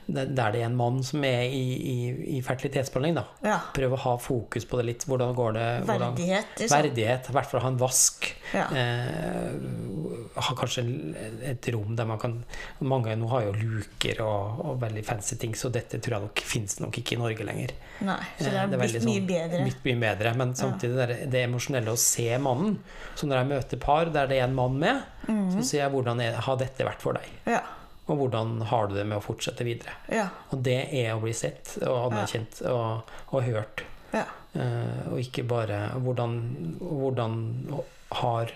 [0.09, 1.97] Der det er en mann som er i, i,
[2.37, 3.25] i fertilitetsbehandling, da.
[3.45, 3.59] Ja.
[3.75, 5.05] Prøve å ha fokus på det litt.
[5.05, 5.67] Hvordan går det?
[5.85, 6.55] Hvordan, Verdighet.
[6.57, 6.73] Liksom.
[6.73, 7.29] Verdighet.
[7.29, 8.25] I hvert fall ha en vask.
[8.55, 8.65] Ja.
[8.73, 10.83] Eh, ha kanskje
[11.51, 12.39] et rom der man kan
[12.81, 16.41] Mange nå har jo luker og, og veldig fancy ting, så dette tror jeg nok
[16.49, 17.75] finnes nok ikke i Norge lenger.
[18.07, 19.61] Nei, så det Eh, er blitt veldig mye sånn- bedre.
[19.85, 22.77] Mye bedre, men samtidig det, er det emosjonelle å se mannen.
[23.19, 25.49] Så når jeg møter par der det er en mann med, mm.
[25.55, 27.27] så sier jeg hvordan er, har dette vært for deg?
[27.49, 27.61] Ja.
[28.09, 29.93] Og hvordan har du det med å fortsette videre?
[30.09, 30.29] Ja.
[30.49, 33.83] Og det er å bli sett og anerkjent og, og hørt.
[34.15, 34.25] Ja.
[34.57, 36.39] Eh, og ikke bare hvordan,
[36.79, 37.35] hvordan
[38.23, 38.55] har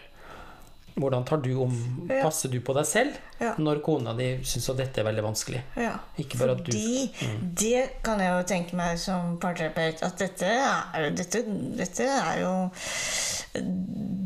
[0.96, 1.74] Hvordan tar du om.
[2.22, 3.56] Passer du på deg selv Ja.
[3.58, 5.62] når kona di syns at dette er veldig vanskelig?
[5.76, 5.96] ja.
[6.22, 7.40] Ikke bare at du mm.
[7.60, 11.42] det kan jeg jo tenke meg som parterapeut at dette er, dette,
[11.80, 12.54] dette er jo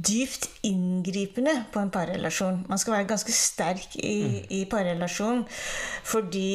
[0.08, 2.62] dypt inngripende på en parrelasjon.
[2.70, 5.46] Man skal være ganske sterk i, i parrelasjon
[6.08, 6.48] fordi,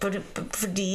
[0.00, 0.20] for-
[0.56, 0.88] fordi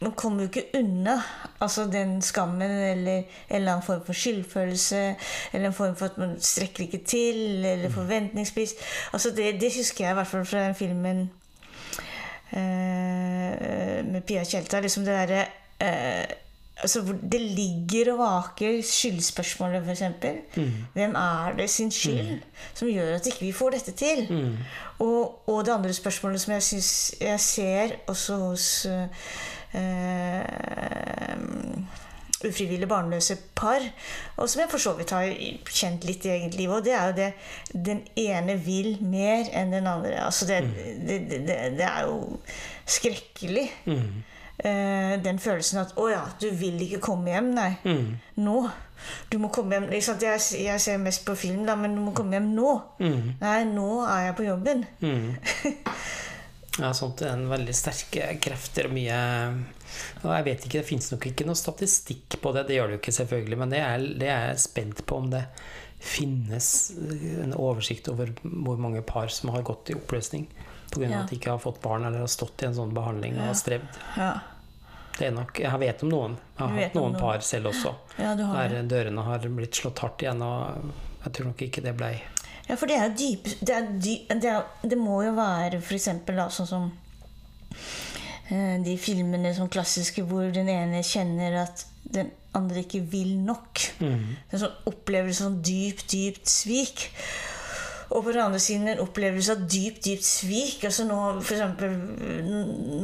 [0.00, 1.14] man kommer jo ikke unna
[1.60, 5.14] altså den skammen eller en eller annen form for skyldfølelse.
[5.52, 8.74] Eller en form for at man strekker ikke til, eller forventningspris.
[9.12, 11.30] Altså det, det husker jeg i hvert fall fra den filmen
[12.52, 14.80] eh, med Pia Tjelta.
[14.80, 15.46] Liksom det derre
[15.80, 16.34] eh,
[16.76, 17.00] altså
[17.32, 20.02] Det ligger og vaker skyldspørsmålet, f.eks.
[20.92, 22.42] Hvem er det sin skyld
[22.74, 24.26] som gjør at ikke vi får dette til?
[24.98, 29.06] Og, og det andre spørsmålet som jeg syns jeg ser også hos eh,
[32.44, 33.80] ufrivillig barnløse par,
[34.36, 35.30] og som jeg for så vidt har
[35.70, 36.70] kjent litt i eget liv.
[36.70, 37.30] Og det er jo det
[37.86, 40.18] den ene vil mer enn den andre.
[40.26, 40.60] Altså det,
[41.08, 42.38] det, det, det er jo
[42.86, 43.70] skrekkelig.
[44.64, 47.72] Eh, den følelsen at 'Å ja, du vil ikke komme hjem', nei.
[48.36, 48.68] Nå.
[49.32, 49.88] Du må komme hjem.
[49.90, 50.16] liksom.
[50.22, 52.80] Jeg, jeg ser mest på film, da, men du må komme hjem nå.
[53.40, 54.84] Nei, nå er jeg på jobben.
[56.80, 59.18] Ja, sånt er en veldig sterke krefter og mye
[60.24, 63.02] Jeg vet ikke, Det fins nok ikke noe statistikk på det, det gjør det jo
[63.02, 65.44] ikke selvfølgelig, men det er, det er jeg spent på om det
[66.04, 66.66] finnes
[67.40, 70.48] en oversikt over hvor mange par som har gått i oppløsning
[70.92, 71.06] pga.
[71.08, 71.22] Ja.
[71.22, 73.56] at de ikke har fått barn eller har stått i en sånn behandling og har
[73.58, 74.02] strevd.
[74.18, 74.32] Ja,
[75.18, 76.36] Det er nok, Jeg vet om noen.
[76.58, 77.20] Jeg har hatt noen noen.
[77.20, 77.94] par selv også.
[78.18, 78.68] ja har.
[78.68, 80.90] Der dørene har blitt slått hardt igjen, og
[81.24, 82.16] jeg tror nok ikke det blei
[82.68, 85.82] Ja, for det er jo dyp, det, er dy, det, er, det må jo være
[85.82, 86.86] eksempel sånn som
[88.48, 91.84] eh, de filmene som klassiske hvor den ene kjenner at
[92.14, 93.82] den andre ikke vil nok.
[94.52, 97.08] En sånn opplevelse av dypt, dypt svik.
[98.14, 100.84] Og på den andre siden en opplevelse av dypt, dypt svik.
[100.86, 101.96] Altså nå, for eksempel,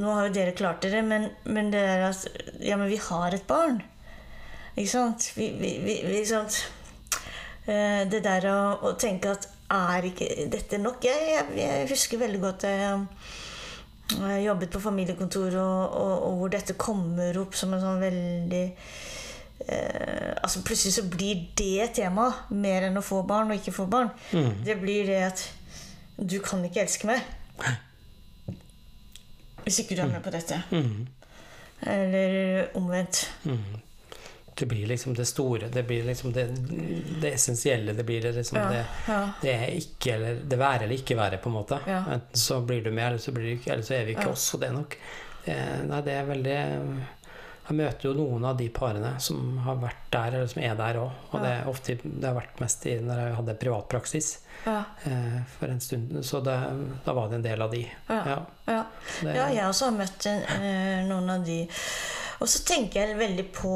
[0.00, 2.26] nå har jo dere klart dere, men, men det er at
[2.62, 3.80] Ja, men vi har et barn.
[4.76, 5.32] Ikke sant?
[5.34, 6.60] Vi, vi, vi, vi, ikke sant?
[7.70, 8.58] Eh, Det der å,
[8.90, 11.04] å tenke at er ikke dette nok?
[11.06, 13.06] Jeg, jeg, jeg husker veldig godt jeg
[14.10, 18.62] jeg jobbet på familiekontor, og, og, og hvor dette kommer opp som en sånn veldig
[19.68, 23.86] eh, altså Plutselig så blir det tema mer enn å få barn og ikke få
[23.92, 24.10] barn.
[24.66, 25.44] Det blir det at
[26.18, 27.22] du kan ikke elske meg.
[29.62, 30.58] Hvis ikke du er med på dette.
[30.74, 31.06] Mm.
[31.86, 33.22] Eller omvendt.
[33.46, 33.78] Mhm.
[34.54, 36.46] Det blir liksom det store, det blir liksom det,
[37.22, 37.92] det essensielle.
[37.96, 41.38] Det blir liksom Ja, det ja, det er ikke eller det være eller ikke være,
[41.38, 41.78] på en måte.
[41.86, 42.02] Ja.
[42.12, 44.28] Enten så blir du med, eller så blir du ikke, eller så er vi ikke
[44.34, 44.50] oss.
[44.54, 44.98] Og det er nok
[45.44, 45.56] det,
[45.88, 46.58] Nei, det er veldig
[47.70, 50.98] Jeg møter jo noen av de parene som har vært der, eller som er der
[51.00, 51.24] òg.
[51.30, 54.30] Og det ofte Det har vært mest i når jeg hadde privatpraksis
[54.66, 56.18] ja, eh, for en stund.
[56.26, 56.56] Så det,
[57.06, 57.84] da var det en del av de.
[58.10, 58.22] ja.
[58.26, 58.84] Ja, ja.
[59.22, 61.62] det, Ja, jeg også har møtt eh, noen av de.
[62.40, 63.74] Og så tenker jeg veldig på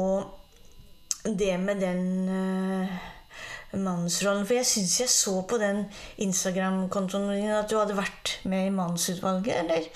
[1.25, 2.93] det med den uh,
[3.73, 4.45] mannsrollen.
[4.45, 5.85] For jeg syns jeg så på den
[6.21, 9.89] Instagram-kontoen din at du hadde vært med i mannsutvalget, eller?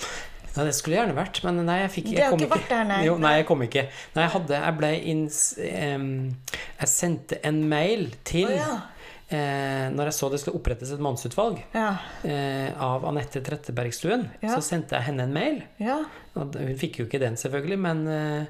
[0.56, 2.88] Ja, det skulle gjerne vært, men nei, jeg fikk jeg har kom ikke vært der,
[2.90, 3.02] nei.
[3.06, 3.86] Jo, nei, jeg kom ikke.
[4.16, 5.42] Nei, jeg hadde Jeg ble inns...
[5.60, 6.10] Um,
[6.80, 8.74] jeg sendte en mail til oh, ja.
[9.30, 11.98] Eh, Når jeg så det skulle opprettes et mannsutvalg Ja.
[12.24, 14.56] eh, av Anette Trettebergstuen, Ja.
[14.56, 15.64] så sendte jeg henne en mail.
[15.80, 16.04] Ja.
[16.36, 18.46] Og hun fikk jo ikke den, selvfølgelig, men eh,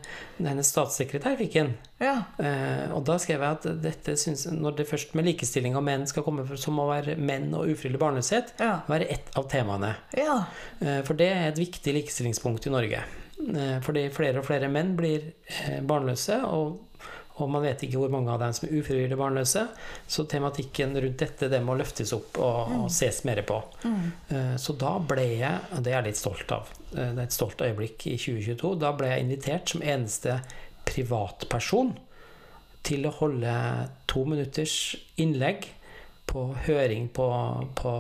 [0.46, 1.72] hennes statssekretær fikk den.
[2.00, 2.24] Ja.
[2.40, 6.06] Eh, og da skrev jeg at dette synes, Når det først med likestilling av menn
[6.08, 8.54] skal komme, så må være menn og ufrivillig barnløshet,
[8.88, 9.96] være ett av temaene.
[10.18, 10.46] Ja.
[10.82, 13.04] Eh, For det er et viktig likestillingspunkt i Norge.
[13.40, 15.32] Eh, Fordi flere og flere menn blir
[15.82, 16.80] barnløse, og,
[17.40, 19.66] og man vet ikke hvor mange av dem som er ufrivillig barnløse.
[20.08, 23.60] Så tematikken rundt dette det må løftes opp og, og ses mer på.
[23.84, 24.58] Mm.
[24.60, 27.36] Så da ble jeg, og det er jeg litt stolt av, eh, det er et
[27.36, 30.40] stolt øyeblikk i 2022, da ble jeg invitert som eneste
[30.90, 31.96] privatperson
[32.88, 33.54] til å holde
[34.10, 34.78] to minutters
[35.20, 35.68] innlegg
[36.30, 37.28] på høring på,
[37.76, 37.94] på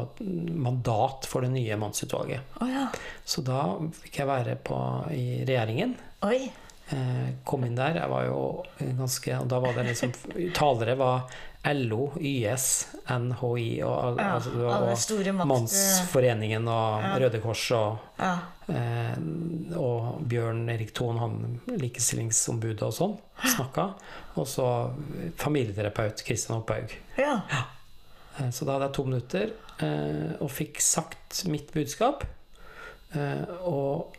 [0.53, 2.57] mandat for det nye mannsutvalget.
[2.61, 2.87] Oh, ja.
[3.25, 3.63] Så da
[4.03, 4.77] fikk jeg være på,
[5.15, 5.95] i regjeringen.
[6.27, 6.43] Oi.
[6.91, 7.93] Eh, kom inn der.
[8.01, 8.63] Jeg var jo
[8.97, 10.11] ganske Og da var det liksom
[10.53, 11.27] Talere var
[11.65, 15.47] LO, YS, NHI og, al- Ja, altså, og.
[15.47, 17.17] Mannsforeningen og Ja.
[17.19, 18.37] Røde Kors og, Ja.
[18.69, 19.17] eh,
[19.77, 23.93] og Bjørn Erik Thon, han likestillingsombudet og sånn, snakka.
[24.37, 24.69] Og så
[25.37, 26.89] familieterapeut Kristian Opphaug.
[27.17, 27.41] ja.
[28.39, 32.23] Eh, Så da hadde jeg to minutter eh, og fikk sagt mitt budskap.
[33.13, 34.15] Eh, og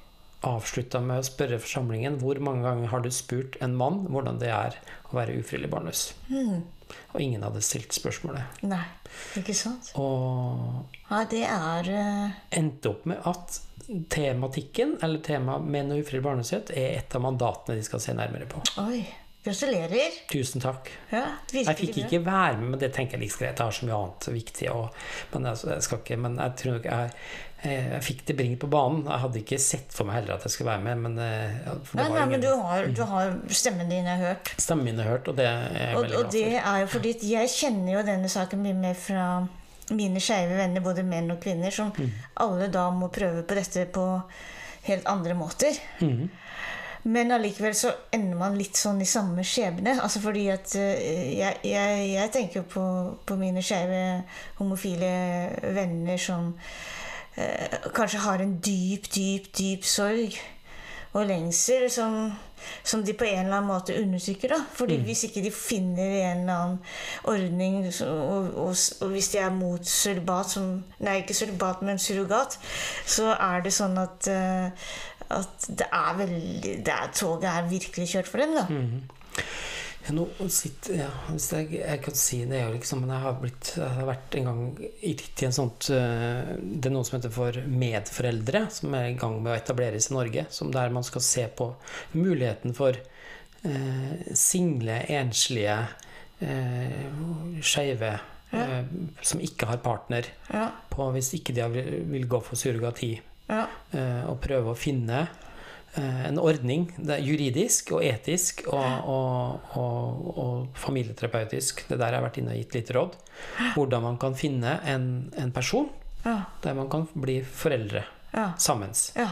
[0.46, 4.52] avslutta med å spørre forsamlingen hvor mange ganger har du spurt en mann hvordan det
[4.54, 4.78] er
[5.10, 6.04] å være ufrivillig barnløs.
[6.30, 6.62] Mm.
[7.14, 8.62] Og ingen hadde stilt spørsmålet.
[8.66, 8.82] Nei,
[9.38, 9.92] ikke sant?
[10.00, 12.38] Og Nei, det er uh...
[12.56, 13.60] endte opp med at
[14.10, 18.48] tematikken, eller temaet menn og ufrivillig barnløshet, er et av mandatene de skal se nærmere
[18.50, 18.62] på.
[18.86, 19.02] Oi.
[19.40, 20.16] Gratulerer.
[20.28, 20.90] Tusen takk.
[21.08, 23.56] Ja, Jeg fikk ikke være med, men det tenker jeg like greit.
[23.56, 24.66] Jeg har så mye annet viktig.
[24.74, 24.98] Og,
[25.32, 27.14] men, jeg, jeg skal ikke, men jeg tror nok jeg,
[27.62, 29.02] jeg, jeg fikk det bringt på banen.
[29.04, 32.00] Jeg hadde ikke sett for meg heller at jeg skulle være med, men eh, for
[32.00, 34.52] Nei, nei, men du har, du har stemmen din jeg har hørt.
[34.60, 37.14] Stemmen min er hørt, og det er jeg Og, veldig og det er jo fordi
[37.30, 39.26] jeg kjenner jo denne saken mye mer fra
[39.90, 42.10] mine skeive venner, både menn og kvinner, som Mm.
[42.44, 44.04] alle da må prøve på dette på
[44.86, 45.74] helt andre måter.
[46.00, 46.28] Mm.
[47.10, 49.94] Men allikevel så ender man litt sånn i samme skjebne.
[50.04, 52.84] Altså fordi at eh, jeg, jeg, jeg tenker jo på,
[53.26, 54.00] på mine skeive
[54.60, 55.10] homofile
[55.74, 56.99] venner som eh,
[57.94, 60.38] kanskje har en dyp, dyp, dyp sorg
[61.10, 62.30] og lengsel som,
[62.86, 64.52] som de på en eller annen måte undertrykker.
[64.52, 64.60] da.
[64.74, 66.78] Fordi hvis ikke de finner en eller annen
[67.24, 70.58] ordning, så, og, og, og hvis de er mot surrogat
[71.02, 72.58] Nei, ikke surrogat, men surrogat,
[73.06, 74.90] så er det sånn at eh,
[75.30, 78.64] at det er veldig det er, Toget er virkelig kjørt for dem, da.
[78.70, 78.80] Ja,
[80.10, 83.72] nå sitter, ja, hvis jeg, jeg kan si det, jeg, liksom, men jeg har, blitt,
[83.76, 84.62] jeg har vært en gang
[85.04, 85.12] i,
[85.46, 89.52] en sånt eh, Det er noe som heter for medforeldre, som er i gang med
[89.52, 90.46] å etableres i Norge.
[90.50, 91.68] Som der man skal se på
[92.16, 95.78] muligheten for eh, single, enslige,
[96.40, 97.08] eh,
[97.60, 98.14] skeive
[98.50, 98.64] Ja.
[98.80, 98.84] eh,
[99.22, 103.12] som ikke har partner, Ja, på hvis ikke de vil, vil gå for surrogati.
[103.48, 105.28] ja, eh, og prøve å finne
[105.98, 111.82] en ordning det er juridisk og etisk og, og, og, og familieterapeutisk.
[111.88, 113.16] Det der har jeg vært inne og gitt litt råd.
[113.74, 115.88] Hvordan man kan finne en, en person
[116.22, 118.92] ja, der man kan bli foreldre ja, sammen.
[119.16, 119.30] ja,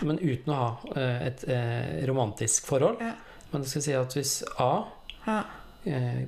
[0.00, 3.02] Men uten å ha eh, et eh, romantisk forhold.
[3.02, 3.14] Ja.
[3.50, 4.70] Men det skal si at hvis A
[5.26, 5.40] ja,
[5.84, 6.22] eh,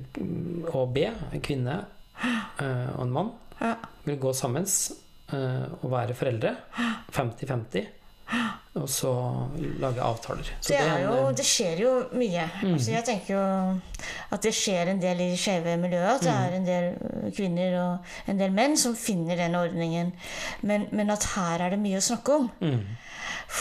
[0.73, 1.79] og B, en kvinne
[2.21, 3.75] eh, og en mann, ja.
[4.05, 6.55] vil gå sammen eh, og være foreldre.
[7.15, 7.87] 50-50.
[8.73, 9.09] Og så
[9.77, 10.47] lage avtaler.
[10.59, 12.47] Så Det, er jo, det skjer jo mye.
[12.71, 13.43] Altså jeg tenker jo
[14.33, 16.15] at det skjer en del i det skeive miljøet.
[16.15, 20.09] At det er en del øh, kvinner og en del menn som finner den ordningen.
[20.65, 22.49] Men, men at her er det mye å snakke om.
[22.65, 22.81] mm,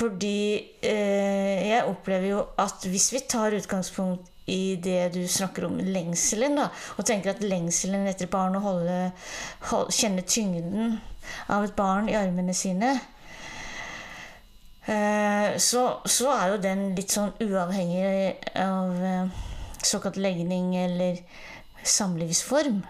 [0.01, 0.41] Fordi
[0.81, 6.57] eh, jeg opplever jo at hvis vi tar utgangspunkt i det du snakker om, lengselen,
[6.59, 8.97] da, og tenker at lengselen etter et barn å holde,
[9.69, 10.97] hold, kjenne tyngden
[11.53, 12.97] av et barn i armene sine
[15.62, 19.45] så, så er jo den litt sånn uavhengig av eh,
[19.83, 21.20] såkalt legning eller
[21.83, 22.83] samlivsform.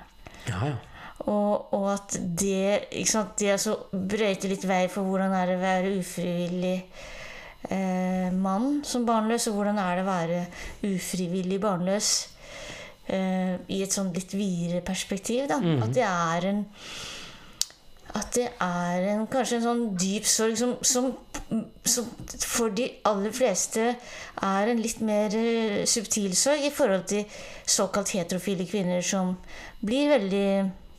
[0.48, 0.78] Ja, ja.
[1.22, 5.62] Og, og at det sant, Det altså brøyter litt vei for hvordan er det å
[5.62, 6.78] være ufrivillig
[7.70, 10.40] eh, mann som barnløs, og hvordan er det å være
[10.88, 12.10] ufrivillig barnløs
[13.06, 15.46] eh, i et sånn litt videre perspektiv.
[15.52, 15.60] Da.
[15.84, 16.64] At det er en
[18.18, 21.08] at det er en, kanskje en sånn dyp sorg som, som,
[21.88, 22.08] som
[22.44, 27.24] for de aller fleste er en litt mer eh, subtil sorg i forhold til
[27.64, 29.36] såkalt heterofile kvinner som
[29.80, 30.46] blir veldig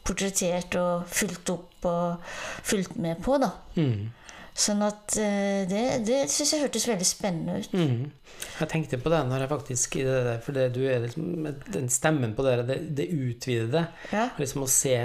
[0.03, 2.34] portrettert og fulgt opp og
[2.66, 3.38] fulgt med på.
[3.41, 3.53] da.
[3.78, 4.09] Mm.
[4.53, 7.72] Sånn at eh, det, det syns jeg hørtes veldig spennende ut.
[7.74, 8.43] Mm.
[8.59, 11.89] Jeg tenkte på det når jeg faktisk det der, For det, du er liksom den
[11.93, 13.88] stemmen på det, det, det utvidede.
[14.14, 14.28] Ja.
[14.38, 14.97] Liksom å se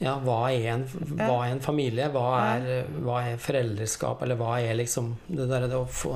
[0.00, 0.86] ja, hva er en,
[1.18, 2.06] hva er en familie?
[2.12, 4.22] Hva er, hva er foreldreskap?
[4.24, 6.14] Eller hva er liksom det der det få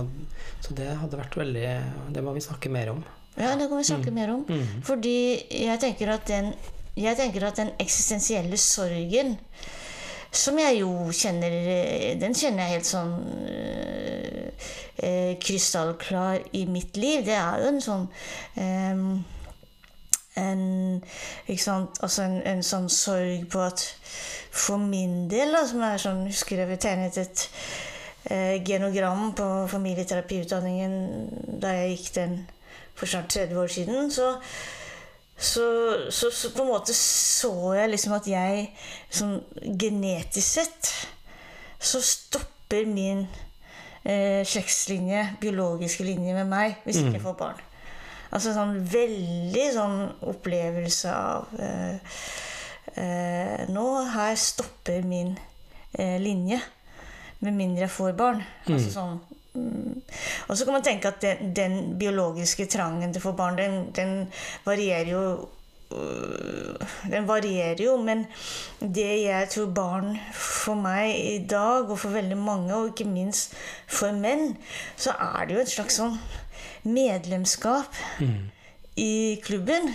[0.65, 1.69] Så det hadde vært veldig
[2.15, 3.03] Det må vi snakke mer om.
[3.37, 4.47] Ja, det kan vi snakke mer om.
[4.49, 4.81] Mm.
[4.89, 5.17] Fordi
[5.67, 6.55] jeg tenker den,
[6.97, 9.37] jeg tenker at den eksistensielle sorgen
[10.35, 11.53] som jeg jo kjenner
[12.19, 13.13] Den kjenner jeg helt sånn
[13.53, 14.65] øh,
[15.05, 17.23] øh, krystallklar i mitt liv.
[17.29, 18.09] Det er jo en sånn
[18.59, 19.09] ehm,
[20.41, 21.03] en?
[21.49, 23.85] Altså en, en sånn sorg på at
[24.55, 27.49] For min del, da, som er sånn Husker jeg vi tegnet et
[28.31, 30.95] eh, genogram på familieterapiutdanningen
[31.63, 32.39] da jeg gikk den
[32.95, 34.11] for snart 30 år siden.
[34.15, 34.29] Så,
[35.37, 35.65] så,
[36.11, 38.69] så, så på en måte så jeg liksom at jeg
[39.11, 39.41] sånn
[39.81, 40.93] genetisk sett
[41.85, 43.27] så stopper min
[44.05, 47.65] eh, slektslinje, biologiske linje, med meg hvis ikke jeg får barn.
[48.35, 52.19] Altså sånn veldig sånn opplevelse av eh,
[52.99, 55.37] eh, Nå her stopper min
[55.93, 56.59] eh, linje.
[57.45, 58.43] Med mindre jeg får barn.
[58.67, 59.19] Altså sånn
[59.55, 60.01] mm.
[60.49, 63.77] Og så kan man tenke at den, den biologiske trangen til å få barn, den,
[63.95, 64.17] den
[64.67, 65.25] varierer jo
[65.95, 68.25] øh, den varierer jo, men
[68.81, 73.55] det jeg tror barn for meg i dag, og for veldig mange, og ikke minst
[73.87, 74.57] for menn,
[74.97, 76.19] så er det jo et slags sånn
[76.85, 77.97] medlemskap
[78.97, 79.89] i klubben.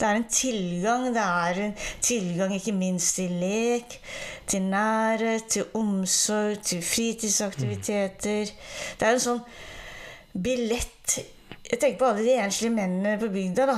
[0.00, 1.08] Det er en tilgang.
[1.14, 3.98] Det er en tilgang ikke minst til lek,
[4.46, 8.52] til nærhet, til omsorg, til fritidsaktiviteter.
[9.00, 9.42] Det er en sånn
[10.32, 11.18] billett
[11.70, 13.76] Jeg tenker på alle de enslige mennene på bygda, da.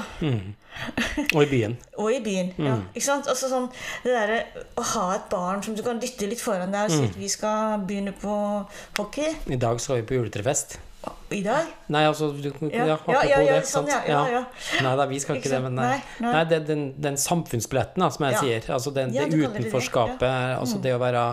[1.35, 1.75] Og i byen.
[2.01, 2.53] Og i byen.
[2.57, 3.27] ja, ikke sant?
[3.29, 3.67] Altså sånn,
[4.05, 4.39] det derre
[4.81, 7.29] å ha et barn som du kan dytte litt foran deg og si at vi
[7.29, 8.33] skal begynne på
[8.97, 10.79] hockey I dag skal vi på juletrefest.
[11.33, 11.69] I dag.
[11.93, 13.67] Nei, altså du, ja, Ja, apropos ja, ja, det.
[13.69, 14.41] sånn, ja, ja, ja.
[14.85, 15.97] Nei da, vi skal ikke, Ikke det, men nei.
[16.21, 16.43] Nei, nei.
[16.51, 18.69] det, den, den samfunnsbilletten, da, som jeg sier.
[18.77, 19.57] Altså den, det utenforskapet.
[19.57, 20.59] det utenforskapet.
[20.59, 21.25] Altså det å være,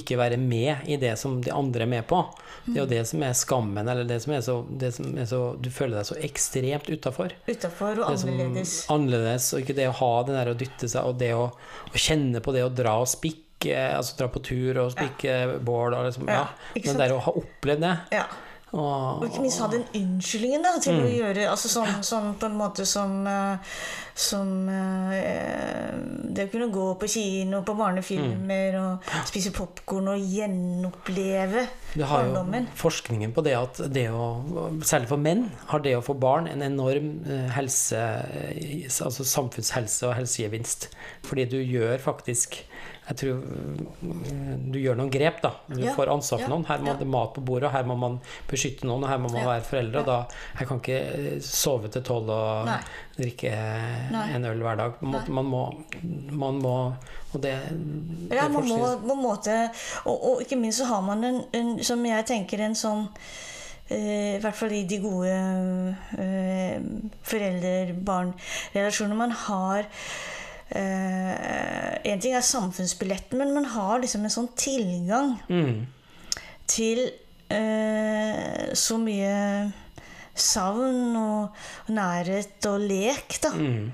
[0.00, 2.20] ikke være med i det som de andre er med på.
[2.66, 5.26] Det er jo det som er skammen, eller det som er så, det som er
[5.28, 7.34] så Du føler deg så ekstremt utafor.
[7.46, 8.76] Utafor og annerledes.
[8.92, 11.46] annerledes, og ikke det å ha det der å dytte seg, og det å,
[11.92, 15.94] å kjenne på det å dra og spikke, altså dra på tur og spikke bål
[15.96, 16.48] og liksom, ja.
[16.80, 17.94] Er der å ha opplevd det.
[18.16, 18.26] Ja.
[18.74, 21.04] Og, ikke minst ha den unnskyldningen da, til Mm.
[21.04, 23.76] å gjøre altså sånn, sånn på en måte som eh,
[24.14, 25.94] Som eh,
[26.34, 31.64] Det å kunne gå på kino, på barnefilmer og spise popkorn og gjenoppleve
[31.98, 32.68] har barndommen.
[32.78, 34.28] forskningen på det at det å,
[34.86, 37.98] særlig for menn, har det å få barn en enorm eh, helse,
[39.04, 40.88] altså samfunnshelse og helsegevinst.
[41.26, 42.60] Fordi du gjør faktisk
[43.04, 45.50] jeg tror eh, du gjør noen grep, da.
[45.68, 46.64] Du Ja, får ansvar for ja, noen.
[46.68, 46.96] Her må ja.
[47.00, 48.16] det mat på bordet, og her må man
[48.48, 50.00] beskytte noen, og her må man være foreldre.
[50.00, 50.18] Og da
[50.60, 52.78] Jeg kan ikke eh, sove til tolv og Nei.
[53.18, 53.52] drikke
[54.14, 54.26] Nei.
[54.38, 54.92] en øl hver dag.
[55.02, 55.64] Man, man må
[56.32, 56.76] Man må
[57.34, 57.54] Og det,
[58.30, 59.56] det Ja, man må på en måte
[60.04, 63.08] og, og ikke minst så har man en, en som jeg tenker, en sånn
[63.90, 66.78] eh, I hvert fall i de gode uh,
[67.26, 75.36] foreldre-barn-relasjonene man har eh, En ting er samfunnsbilletten, men man har liksom en sånn tilgang
[75.48, 75.86] Mm.
[76.66, 77.10] til
[77.50, 79.72] eh, så mye
[80.34, 83.52] savn og nærhet og lek, da.
[83.54, 83.90] Mm.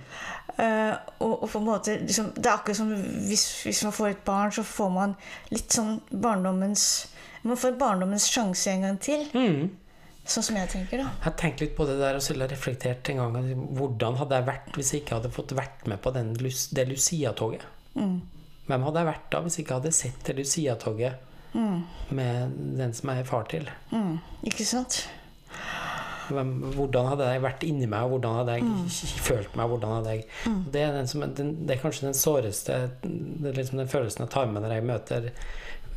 [0.61, 0.95] Uh,
[1.25, 2.89] og, og på en måte liksom, Det er akkurat som
[3.29, 5.15] hvis, hvis man får et barn, så får man
[5.49, 7.07] litt sånn barndommens
[7.47, 9.23] Man får barndommens sjanse en gang til.
[9.33, 9.71] Mm.
[10.31, 11.09] Sånn som jeg tenker, da.
[11.11, 14.39] Jeg har tenkt litt på det der og selv har reflektert en gang Hvordan hadde
[14.39, 17.67] jeg vært hvis jeg ikke hadde fått vært med på den, det Lucia-toget?
[18.71, 21.27] Hvem hadde jeg vært da hvis jeg ikke hadde sett det Lucia-toget
[22.15, 23.67] med den som jeg er far til?
[23.91, 25.03] Mm, ikke sant?
[26.31, 29.73] Hvem, hvordan hadde jeg vært inni meg, og hvordan hadde jeg følt meg?
[29.73, 30.29] Hvordan hadde jeg,
[30.71, 34.29] det, er den som, den, det er kanskje den såreste Det er liksom den følelsen
[34.29, 35.27] jeg tar med når jeg møter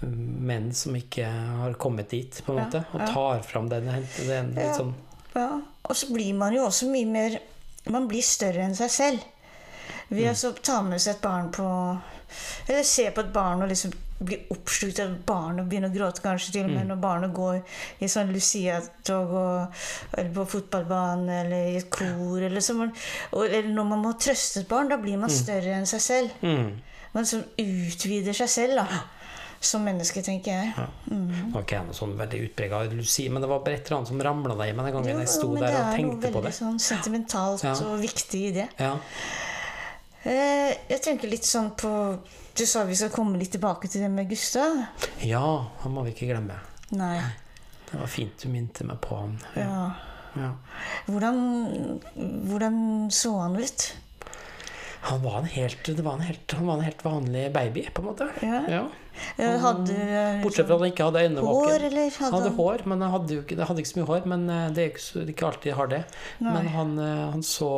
[0.07, 2.85] menn som ikke har kommet dit, på en Ja, måte.
[2.93, 3.85] Og tar fram den,
[4.27, 4.93] den litt sånn
[5.35, 7.39] Ja, og så blir man jo også mye mer
[7.89, 9.23] Man blir større enn seg selv.
[10.09, 11.65] Ved å ta med seg et barn på
[12.69, 13.91] Eller se på et barn og liksom
[14.23, 17.57] bli oppslukt av barn og begynne å gråte kanskje til og med når barnet går
[17.99, 19.33] i sånn Lucia-tog
[20.15, 22.73] eller på fotballbanen eller i et kor eller så.
[22.77, 22.93] man-
[23.33, 26.29] og- Eller når man må trøste et barn, da blir man større enn seg selv.
[26.41, 26.71] mm.
[27.13, 28.87] Man som utvider seg selv da
[29.65, 30.87] som menneske, tenker jeg.
[31.09, 33.97] Nå var ikke jeg noe sånn veldig utprega Lucy, men det var bare et eller
[34.01, 35.83] annet som ramla deg i meg den gangen Jo, jeg sto der det og er
[35.83, 36.53] noe tenkte på veldig det.
[36.59, 37.73] sånn sentimentalt Ja.
[37.87, 38.67] og viktig i det.
[38.79, 38.93] Ja.
[40.23, 41.89] Eh, jeg tenker litt sånn på
[42.55, 44.77] Du sa vi skal komme litt tilbake til det med Gustav.
[45.25, 45.43] ja,
[45.81, 46.59] han må vi ikke glemme.
[46.91, 47.17] Nei.
[47.89, 49.39] Det var fint du minte meg på han.
[49.57, 49.91] Ja.
[50.35, 50.51] Ja.
[51.07, 51.99] Hvordan,
[52.49, 52.77] hvordan
[53.11, 53.95] så han ut?
[55.09, 58.01] Han var en helt, det var en helt, han var en helt vanlig baby, på
[58.01, 58.29] en måte.
[58.41, 58.61] Ja.
[58.69, 58.83] Ja.
[59.37, 61.85] Eh, Hadde eh, Bortsett fra at han ikke hadde øynene hår,
[62.19, 64.27] Han hadde hår, men han hadde, ikke, jeg hadde ikke så mye hår.
[64.33, 66.01] Men eh, det er ikke, ikke alltid jeg har det.
[66.39, 66.53] Nei.
[66.57, 66.93] Men han,
[67.33, 67.69] han så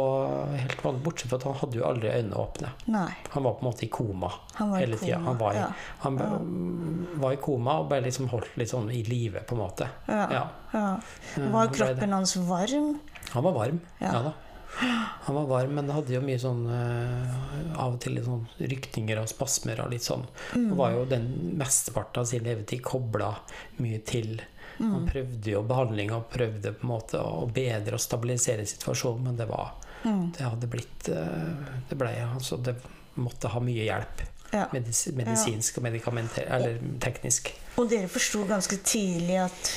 [0.55, 2.71] helt vanlig Bortsett fra at han hadde jo aldri øynene åpne.
[2.95, 3.09] Nei.
[3.35, 4.31] Han var på en måte i koma
[4.77, 5.19] hele tida.
[5.25, 5.67] Han, var i- ja.
[6.05, 6.29] han ja.
[7.25, 9.89] var i koma og ble liksom holdt litt sånn i live, på en måte.
[10.07, 10.45] Ja.
[10.71, 12.95] Eh, Var kroppen hans varm?
[13.33, 14.11] Han var varm, Ja.
[14.13, 14.33] ja, da.
[14.79, 18.43] Han var varm, men det hadde jo mye sånn eh, Av og til litt sånn
[18.59, 20.25] rykninger og spasmer og litt sånn.
[20.51, 20.65] Mm.
[20.71, 23.35] Han var jo den mesteparten av sin levetid kobla
[23.83, 24.37] mye til
[24.75, 24.89] Mm.
[24.91, 29.37] Han prøvde jo behandling og prøvde på en måte å bedre og stabilisere situasjonen, men
[29.39, 29.69] det var
[30.05, 30.31] Mm.
[30.37, 31.53] Det hadde blitt eh,
[31.89, 32.75] Det ble altså Det
[33.15, 34.23] måtte ha mye hjelp.
[34.51, 34.67] Ja.
[34.73, 37.49] Medis medisinsk og medikamenter Eller teknisk.
[37.81, 39.71] Og dere forsto ganske tidlig at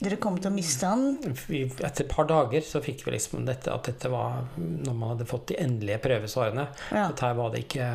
[0.00, 1.18] dere kom til å miste han?
[1.48, 5.12] Vi, etter et par dager så fikk vi liksom dette at dette var Når man
[5.14, 7.08] hadde fått de endelige prøvesvarene Ja.
[7.10, 7.88] Dette her var det ikke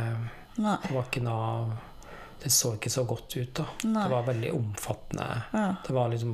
[0.58, 1.78] var ikke noe
[2.44, 3.66] Det så ikke så godt ut, da.
[3.88, 4.04] Nei.
[4.04, 5.30] Det var veldig omfattende.
[5.54, 5.70] Ja.
[5.88, 6.34] Det var liksom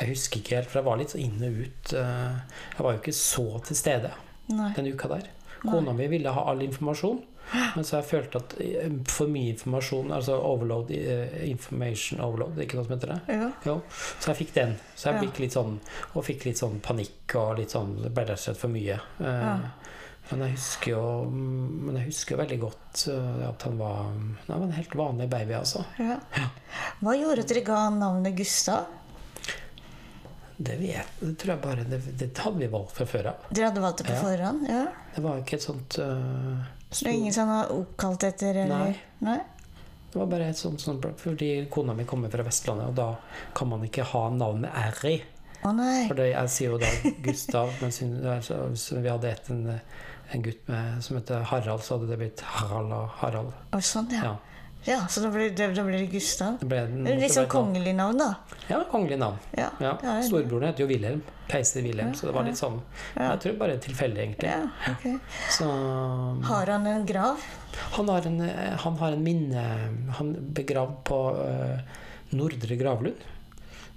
[0.00, 1.92] Jeg husker ikke helt, for jeg var litt inn og ut.
[1.92, 4.10] eh, Jeg var jo ikke så til stede
[4.48, 4.72] Nei.
[4.76, 5.28] den uka der.
[5.62, 7.20] Kona mi ville ha all informasjon.
[7.52, 12.78] Men så jeg følte at eh, for mye informasjon, altså overload, eh, information overload, ikke
[12.78, 13.20] noe som heter det?
[13.36, 13.50] Ja.
[13.66, 13.74] Jo,
[14.20, 14.76] så jeg fikk den.
[14.96, 15.78] Så jeg fikk litt sånn
[16.14, 18.98] Og fikk litt sånn panikk og litt sånn Det ble rett og slett for mye.
[19.20, 19.58] Eh, Ja.
[20.30, 23.02] Men jeg husker jo Men jeg husker veldig godt
[23.48, 25.82] at han var Han var en helt vanlig baby, altså.
[25.98, 26.20] Ja.
[27.02, 28.86] Hva gjorde at dere ga han navnet Gustav?
[30.62, 33.46] Det vet Det tror jeg bare Det, det hadde vi valgt fra før av.
[33.50, 34.22] Dere hadde valgt det på Ja.
[34.22, 34.66] forhånd?
[34.70, 34.84] Ja.
[35.16, 35.98] Det var ikke et sånt
[36.92, 38.62] eh, Det er ingen som har oppkalt etter?
[38.64, 38.92] Eller?
[38.92, 39.26] Nei.
[39.26, 39.40] Nei?
[40.12, 43.70] Det var bare et sånt, sånt Fordi kona mi kommer fra Vestlandet, og da kan
[43.70, 45.16] man ikke ha navn med R i.
[45.62, 46.08] Å nei.
[46.10, 46.90] For jeg sier jo da
[47.24, 48.66] Gustav, mens hun, altså,
[48.98, 49.66] vi hadde et en,
[50.34, 53.54] en gutt med, som heter Harald, så hadde det blitt Harald og Harald.
[53.72, 54.32] Å, sånn, ja.
[54.32, 54.51] Ja.
[54.88, 54.98] Ja.
[55.10, 56.58] Så da ble det, ble det Gustav?
[56.60, 58.58] Det ble, Det litt sånn kongelig navn, da.
[58.68, 59.38] Ja, kongelig navn.
[59.58, 59.70] Ja.
[59.82, 59.96] Ja.
[60.26, 61.22] Storebroren het jo Wilhelm.
[61.52, 62.14] Keiser Wilhelm.
[62.16, 62.78] Så det var litt sånn
[63.16, 64.52] Jeg tror bare tilfeldig, egentlig.
[64.52, 65.34] Ja, ok.
[65.52, 65.68] Så
[66.48, 67.42] Har han en grav?
[67.72, 68.40] han har en,
[68.78, 69.62] han har en minne
[70.18, 71.78] Han begravd på uh,
[72.36, 73.24] Nordre Gravlund.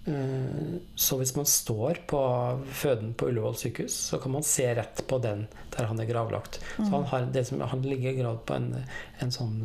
[0.06, 2.20] Eh, så hvis man står på
[2.78, 6.60] føden på Ullevål sykehus, så kan man se rett på den der han er gravlagt.
[6.78, 8.70] Så han, har det som, han ligger gravd på en,
[9.20, 9.58] en sånn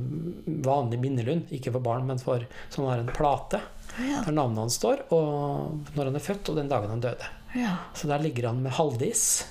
[0.65, 3.61] vanlig minnelund, ikke for barn, men for Så han har en plate
[3.99, 4.23] Ja.
[4.25, 7.31] der navnet hans står, og når han er født, og den dagen han døde.
[7.55, 7.77] ja.
[7.95, 9.45] Så der ligger han med Haldis,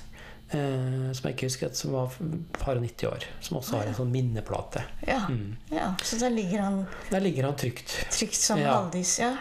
[0.52, 2.14] eh, som jeg ikke husker, som var
[2.58, 3.26] par og 90 år.
[3.46, 4.84] Som også har en sånn minneplate.
[5.08, 5.22] Ja.
[5.30, 5.58] Mm.
[5.72, 5.92] ja.
[6.04, 7.94] Så der ligger han Der ligger han trygt.
[8.12, 8.80] trygt som Ja.
[8.82, 9.20] Haldis.
[9.20, 9.36] Ja.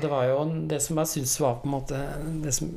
[0.00, 2.00] Det var jo det som jeg syns var på en måte
[2.42, 2.70] det, som,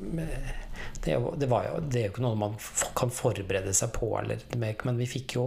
[1.03, 2.55] det, det, var jo, det er jo ikke noe man
[2.97, 5.45] kan forberede seg på, eller, men vi fikk jo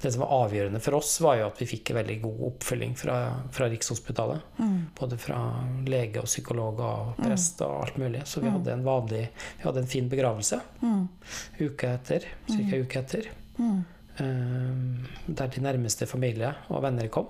[0.00, 2.96] Det som var avgjørende for oss, var jo at vi fikk en veldig god oppfølging
[2.98, 3.16] fra,
[3.52, 4.60] fra Rikshospitalet.
[4.98, 5.40] Både fra
[5.88, 8.24] lege og psykolog og prest og alt mulig.
[8.28, 9.26] Så vi hadde en vanlig
[9.58, 10.60] Vi hadde en fin begravelse
[11.60, 12.80] uka etter, ca.
[12.80, 13.30] uke etter.
[13.60, 13.84] Mm.
[15.26, 17.28] der de nærmeste familie og venner kom,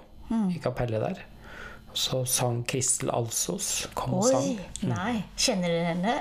[0.51, 1.23] i kapellet der.
[1.93, 3.89] Så sang Kristel Alsos.
[3.95, 4.47] Kom og sang.
[4.47, 4.89] Oi!
[4.91, 5.15] Nei.
[5.37, 6.17] Kjenner dere henne?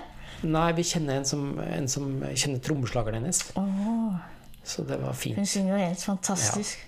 [0.48, 3.42] Nei, vi kjenner en som, en som kjenner trommeslageren hennes.
[3.60, 4.16] Oh.
[4.64, 5.38] Så det var fint.
[5.38, 6.86] hun synger jo helt fantastisk.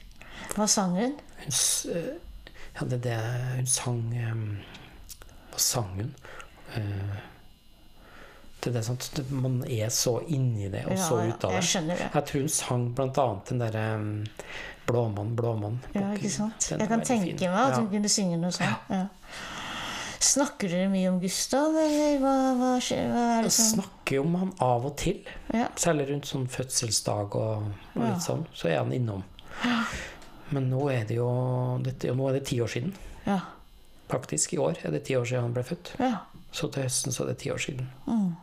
[0.56, 1.18] Hva sang hun?
[1.44, 1.58] Hun,
[1.96, 2.14] eh,
[2.76, 3.18] ja, det, det,
[3.58, 4.02] hun sang
[4.32, 4.48] um,
[5.52, 6.16] Hva sang hun?
[6.76, 7.20] Uh,
[8.62, 11.82] det er det sånn at man er så inni det og så ut av jeg
[11.88, 11.96] det.
[11.98, 12.10] det.
[12.14, 14.12] Jeg tror hun sang blant annet den derre um,
[14.88, 15.80] Blåmann, blåmann.
[15.94, 16.68] Ja, ikke sant?
[16.72, 17.50] Jeg kan tenke fin.
[17.52, 17.80] meg at Ja.
[17.80, 18.90] hun kunne synge noe sånt.
[18.90, 19.06] Ja.
[20.22, 24.36] Snakker dere mye om Gustav, eller hva, hva, skjer, hva er det som snakker om
[24.38, 25.22] han av og til.
[25.54, 25.68] ja.
[25.76, 27.64] Særlig rundt sånn fødselsdag og,
[27.96, 28.10] og Ja.
[28.14, 28.46] litt sånn.
[28.54, 29.24] Så er han innom.
[30.52, 32.94] Men nå er det jo dette, Nå er det ti år siden.
[33.26, 33.40] ja.
[34.10, 35.94] Faktisk, i år er det ti år siden han ble født.
[35.98, 36.18] Ja.
[36.52, 37.88] Så til høsten så er det ti år siden.
[38.06, 38.36] Mm.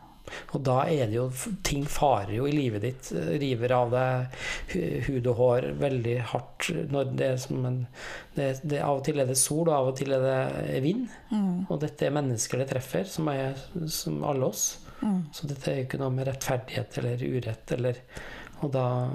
[0.53, 1.27] Og da er det jo
[1.65, 3.11] Ting farer jo i livet ditt.
[3.15, 4.39] eh, River av deg
[5.07, 6.69] hud og hår veldig hardt.
[6.91, 7.79] Når det er som en
[8.35, 11.07] det, det, Av og til er det sol, og av og til er det vind.
[11.31, 11.67] Mm.
[11.69, 13.57] Og dette er mennesker det treffer, som er
[13.91, 14.67] som alle oss.
[15.01, 15.29] Mm.
[15.35, 18.03] Så dette er jo ikke noe med rettferdighet eller urett eller
[18.59, 19.09] og da,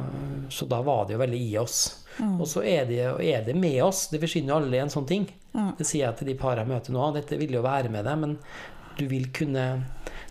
[0.48, 2.04] Så da var det jo veldig i oss.
[2.18, 2.38] Mm.
[2.40, 4.06] Og så er det, er det med oss.
[4.08, 5.26] Det forsvinner jo aldri en sånn ting.
[5.52, 5.74] Mm.
[5.78, 7.10] Det sier jeg til de parene jeg møter nå.
[7.16, 8.38] Dette vil jo være med deg, men
[8.98, 9.66] du vil kunne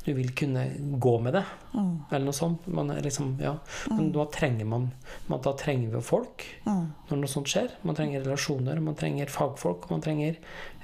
[0.06, 0.66] du vil kunne
[1.00, 1.44] gå med det,
[1.74, 1.94] Mm.
[2.12, 2.68] eller noe sånt.
[2.68, 3.56] Man er liksom, ja.
[3.90, 4.92] Men da trenger man,
[5.28, 6.92] man Da trenger vi folk Mm.
[7.10, 7.70] når noe sånt skjer.
[7.84, 10.36] Man trenger relasjoner, man trenger fagfolk, man trenger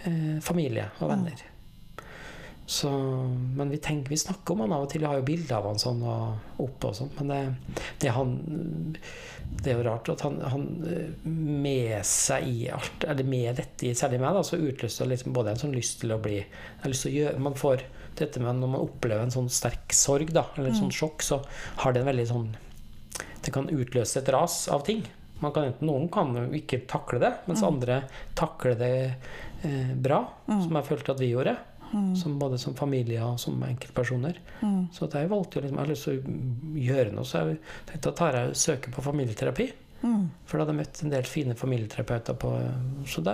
[0.05, 1.35] eh, familie og venner.
[2.69, 2.89] Så,
[3.55, 5.01] men vi tenker, vi snakker om han av og til.
[5.01, 7.09] Vi har jo bilder av han sånn og oppe og sånn.
[7.17, 7.39] Men det,
[8.03, 8.35] det han
[9.63, 13.87] Det er jo rart at han, han eh, med seg i alt, eller med dette,
[13.89, 16.83] i- særlig meg, da, så utløser liksom både en sånn lyst til å bli jeg
[16.83, 17.81] har lyst til å gjøre, Man får
[18.21, 21.41] dette med når man opplever en sånn sterk sorg, da, eller en sånn sjokk, så
[21.83, 22.49] har det en veldig sånn
[23.39, 25.05] Det kan utløse et ras av ting.
[25.39, 28.01] Man kan enten, noen kan jo ikke takle det, mens andre
[28.35, 28.95] takler det
[29.63, 31.55] eh, bra, som jeg følte at vi gjorde.
[32.19, 34.35] Som både som familie og som enkeltpersoner.
[34.61, 34.91] Mm.
[34.93, 37.55] Så jeg valgte jo liksom, jeg har lyst til å gjøre noe, så jeg
[37.89, 39.65] tenkte da tar jeg søker på familieterapi.
[40.01, 40.27] Mm.
[40.45, 42.51] For da hadde jeg møtt en del fine familieterapeuter på
[43.09, 43.33] Så det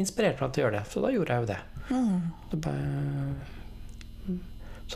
[0.00, 0.86] inspirerte meg til å gjøre det.
[0.90, 1.60] Så da gjorde jeg jo det.
[1.84, 2.16] Mm.
[2.50, 2.88] det bare,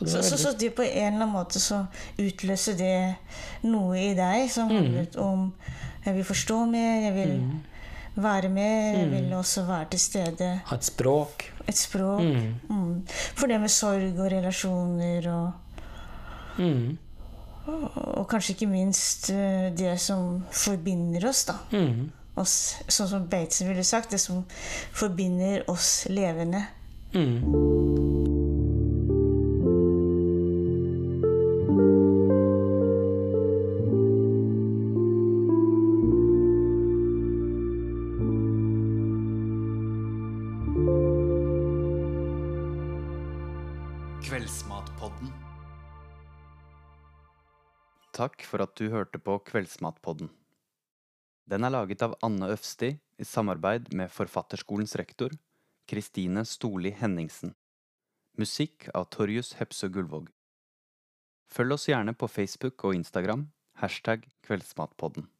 [0.07, 1.80] så Så, veldig så det på en eller annen måte så
[2.18, 3.16] utløser det
[3.66, 5.53] noe i deg som handlet om
[6.05, 7.40] Jeg vil forstå mer, jeg vil
[8.16, 10.61] være med, jeg vil også være til stede.
[10.66, 11.44] Ha et språk.
[11.68, 12.22] Et språk.
[12.22, 12.55] Mm.
[12.70, 13.07] Mm.
[13.36, 15.53] For det med sorg og relasjoner og,
[16.59, 16.96] Mm.
[17.94, 21.55] og kanskje ikke minst eh, det som forbinder oss, da.
[21.72, 22.11] Mm.
[22.36, 24.44] Oss, sånn som Bateson ville sagt, det som
[24.92, 26.64] forbinder oss levende.
[27.14, 28.38] Mm.
[48.19, 50.27] Takk for at du hørte på Kveldsmatpodden.
[51.47, 55.37] Den er laget av Anne Øfsti i samarbeid med Forfatterskolens rektor,
[55.87, 57.53] Kristine Storli Henningsen.
[58.35, 60.27] Musikk av Torjus Hepsø Gullvåg.
[61.47, 63.47] Følg oss gjerne på Facebook og Instagram,
[63.79, 65.31] hashtag Kveldsmatpodden.